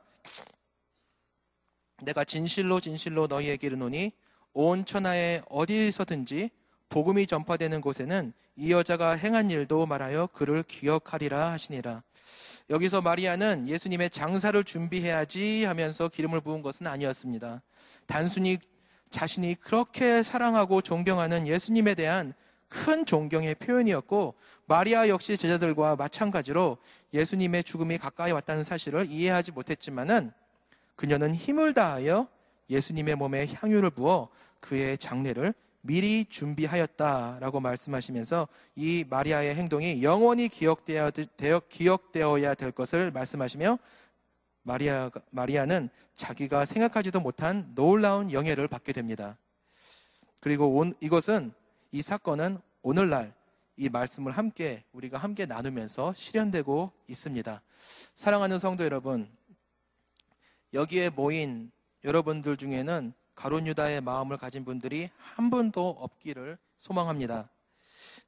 내가 2.03 2.23
진실로 2.23 2.79
진실로 2.79 3.27
너희에게 3.27 3.67
이르노니 3.67 4.11
온 4.53 4.85
천하에 4.85 5.41
어디서든지 5.49 6.49
복음이 6.89 7.25
전파되는 7.25 7.81
곳에는 7.81 8.33
이 8.57 8.71
여자가 8.71 9.11
행한 9.11 9.49
일도 9.49 9.85
말하여 9.85 10.27
그를 10.27 10.61
기억하리라 10.63 11.51
하시니라. 11.51 12.03
여기서 12.69 13.01
마리아는 13.01 13.67
예수님의 13.67 14.09
장사를 14.09 14.63
준비해야지 14.63 15.65
하면서 15.65 16.07
기름을 16.07 16.41
부은 16.41 16.61
것은 16.61 16.87
아니었습니다. 16.87 17.61
단순히 18.05 18.57
자신이 19.09 19.55
그렇게 19.55 20.23
사랑하고 20.23 20.81
존경하는 20.81 21.47
예수님에 21.47 21.95
대한 21.95 22.33
큰 22.69 23.05
존경의 23.05 23.55
표현이었고 23.55 24.35
마리아 24.65 25.09
역시 25.09 25.35
제자들과 25.35 25.97
마찬가지로 25.97 26.77
예수님의 27.13 27.65
죽음이 27.65 27.97
가까이 27.97 28.31
왔다는 28.31 28.63
사실을 28.63 29.07
이해하지 29.09 29.51
못했지만은 29.51 30.31
그녀는 30.95 31.35
힘을 31.35 31.73
다하여 31.73 32.27
예수님의 32.69 33.15
몸에 33.15 33.47
향유를 33.53 33.89
부어 33.89 34.29
그의 34.61 34.97
장례를 34.97 35.53
미리 35.81 36.25
준비하였다라고 36.25 37.59
말씀하시면서 37.59 38.47
이 38.75 39.03
마리아의 39.09 39.55
행동이 39.55 40.03
영원히 40.03 40.47
기억되어, 40.47 41.11
기억되어야 41.69 42.53
될 42.53 42.71
것을 42.71 43.11
말씀하시며 43.11 43.79
마리아, 44.63 45.09
마리아는 45.31 45.89
자기가 46.13 46.65
생각하지도 46.65 47.19
못한 47.19 47.71
놀라운 47.73 48.31
영예를 48.31 48.67
받게 48.67 48.93
됩니다. 48.93 49.37
그리고 50.39 50.75
온, 50.75 50.93
이것은 50.99 51.51
이 51.91 52.01
사건은 52.01 52.59
오늘날 52.83 53.33
이 53.75 53.89
말씀을 53.89 54.31
함께 54.33 54.83
우리가 54.91 55.17
함께 55.17 55.45
나누면서 55.45 56.13
실현되고 56.15 56.91
있습니다. 57.07 57.61
사랑하는 58.15 58.59
성도 58.59 58.83
여러분, 58.83 59.27
여기에 60.73 61.09
모인 61.09 61.71
여러분들 62.03 62.57
중에는 62.57 63.13
가론 63.35 63.67
유다의 63.67 64.01
마음을 64.01 64.37
가진 64.37 64.65
분들이 64.65 65.09
한 65.17 65.49
분도 65.49 65.89
없기를 65.89 66.57
소망합니다. 66.79 67.49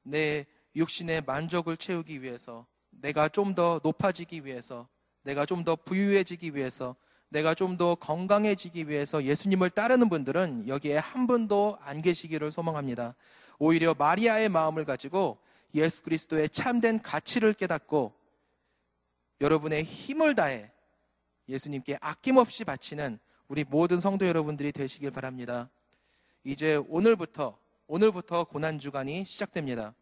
내 0.03 0.45
육신의 0.75 1.23
만족을 1.25 1.77
채우기 1.77 2.21
위해서, 2.21 2.65
내가 2.89 3.29
좀 3.29 3.53
더 3.55 3.79
높아지기 3.83 4.45
위해서, 4.45 4.87
내가 5.23 5.45
좀 5.45 5.63
더 5.63 5.75
부유해지기 5.75 6.55
위해서, 6.55 6.95
내가 7.29 7.53
좀 7.55 7.77
더 7.77 7.95
건강해지기 7.95 8.87
위해서 8.87 9.23
예수님을 9.23 9.71
따르는 9.71 10.09
분들은 10.09 10.67
여기에 10.67 10.97
한 10.97 11.25
분도 11.27 11.77
안 11.81 12.01
계시기를 12.01 12.51
소망합니다. 12.51 13.15
오히려 13.59 13.95
마리아의 13.95 14.49
마음을 14.49 14.85
가지고 14.85 15.39
예수 15.73 16.03
그리스도의 16.03 16.49
참된 16.49 17.01
가치를 17.01 17.53
깨닫고 17.53 18.13
여러분의 19.41 19.83
힘을 19.83 20.35
다해 20.35 20.71
예수님께 21.49 21.97
아낌없이 22.01 22.63
바치는 22.65 23.19
우리 23.53 23.63
모든 23.63 23.99
성도 23.99 24.27
여러분들이 24.27 24.71
되시길 24.71 25.11
바랍니다. 25.11 25.69
이제 26.43 26.77
오늘부터 26.87 27.55
오늘부터 27.85 28.45
고난 28.45 28.79
주간이 28.79 29.25
시작됩니다. 29.25 29.93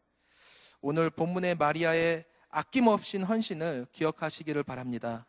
오늘 0.80 1.10
본문의 1.10 1.56
마리아의 1.56 2.24
아낌없이 2.48 3.18
헌신을 3.18 3.88
기억하시기를 3.92 4.64
바랍니다. 4.64 5.26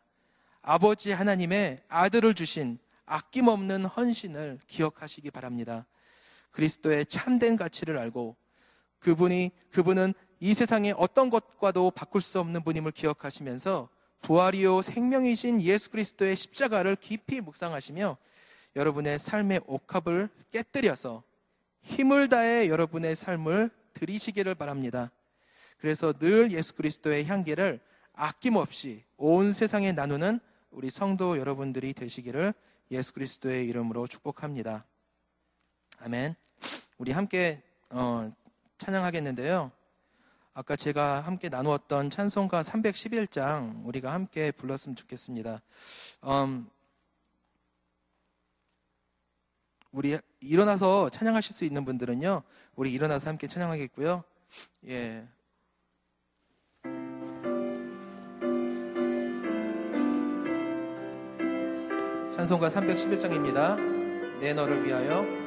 아버지 0.61 1.11
하나님의 1.11 1.83
아들을 1.89 2.33
주신 2.33 2.79
아낌없는 3.05 3.87
헌신을 3.87 4.59
기억하시기 4.67 5.29
바랍니다. 5.29 5.85
그리스도의 6.51 7.07
참된 7.07 7.57
가치를 7.57 7.97
알고 7.97 8.37
그분이 8.99 9.51
그분은 9.69 10.13
이 10.39 10.53
세상의 10.53 10.93
어떤 10.97 11.29
것과도 11.29 11.91
바꿀 11.91 12.21
수 12.21 12.39
없는 12.39 12.63
분임을 12.63 12.93
기억하시면서 12.93 13.89
부활이요 14.23 14.81
생명이신 14.81 15.61
예수 15.61 15.91
그리스도의 15.91 16.35
십자가를 16.35 16.95
깊이 16.95 17.41
묵상하시며 17.41 18.17
여러분의 18.75 19.19
삶의 19.19 19.61
옥합을 19.67 20.29
깨뜨려서 20.49 21.23
힘을 21.81 22.29
다해 22.29 22.69
여러분의 22.69 23.15
삶을 23.15 23.69
들이시기를 23.93 24.55
바랍니다. 24.55 25.11
그래서 25.77 26.13
늘 26.13 26.51
예수 26.51 26.73
그리스도의 26.73 27.25
향기를 27.25 27.81
아낌없이 28.13 29.03
온 29.17 29.51
세상에 29.51 29.91
나누는 29.91 30.39
우리 30.71 30.89
성도 30.89 31.37
여러분들이 31.37 31.93
되시기를 31.93 32.53
예수 32.91 33.13
그리스도의 33.13 33.67
이름으로 33.67 34.07
축복합니다. 34.07 34.85
아멘. 35.99 36.35
우리 36.97 37.11
함께 37.11 37.61
어, 37.89 38.31
찬양하겠는데요. 38.77 39.82
아까 40.55 40.75
제가 40.75 41.21
함께 41.21 41.49
나누었던 41.49 42.11
찬송가 42.11 42.61
311장 42.61 43.85
우리가 43.87 44.13
함께 44.13 44.51
불렀으면 44.51 44.95
좋겠습니다. 44.95 45.63
음, 46.25 46.69
우리 49.91 50.19
일어나서 50.39 51.09
찬양하실 51.09 51.55
수 51.55 51.65
있는 51.65 51.85
분들은요, 51.85 52.43
우리 52.75 52.91
일어나서 52.91 53.29
함께 53.31 53.47
찬양하겠고요. 53.47 54.23
예. 54.89 55.27
찬송가 62.31 62.69
311장입니다. 62.69 64.39
내 64.39 64.53
너를 64.53 64.85
위하여 64.85 65.42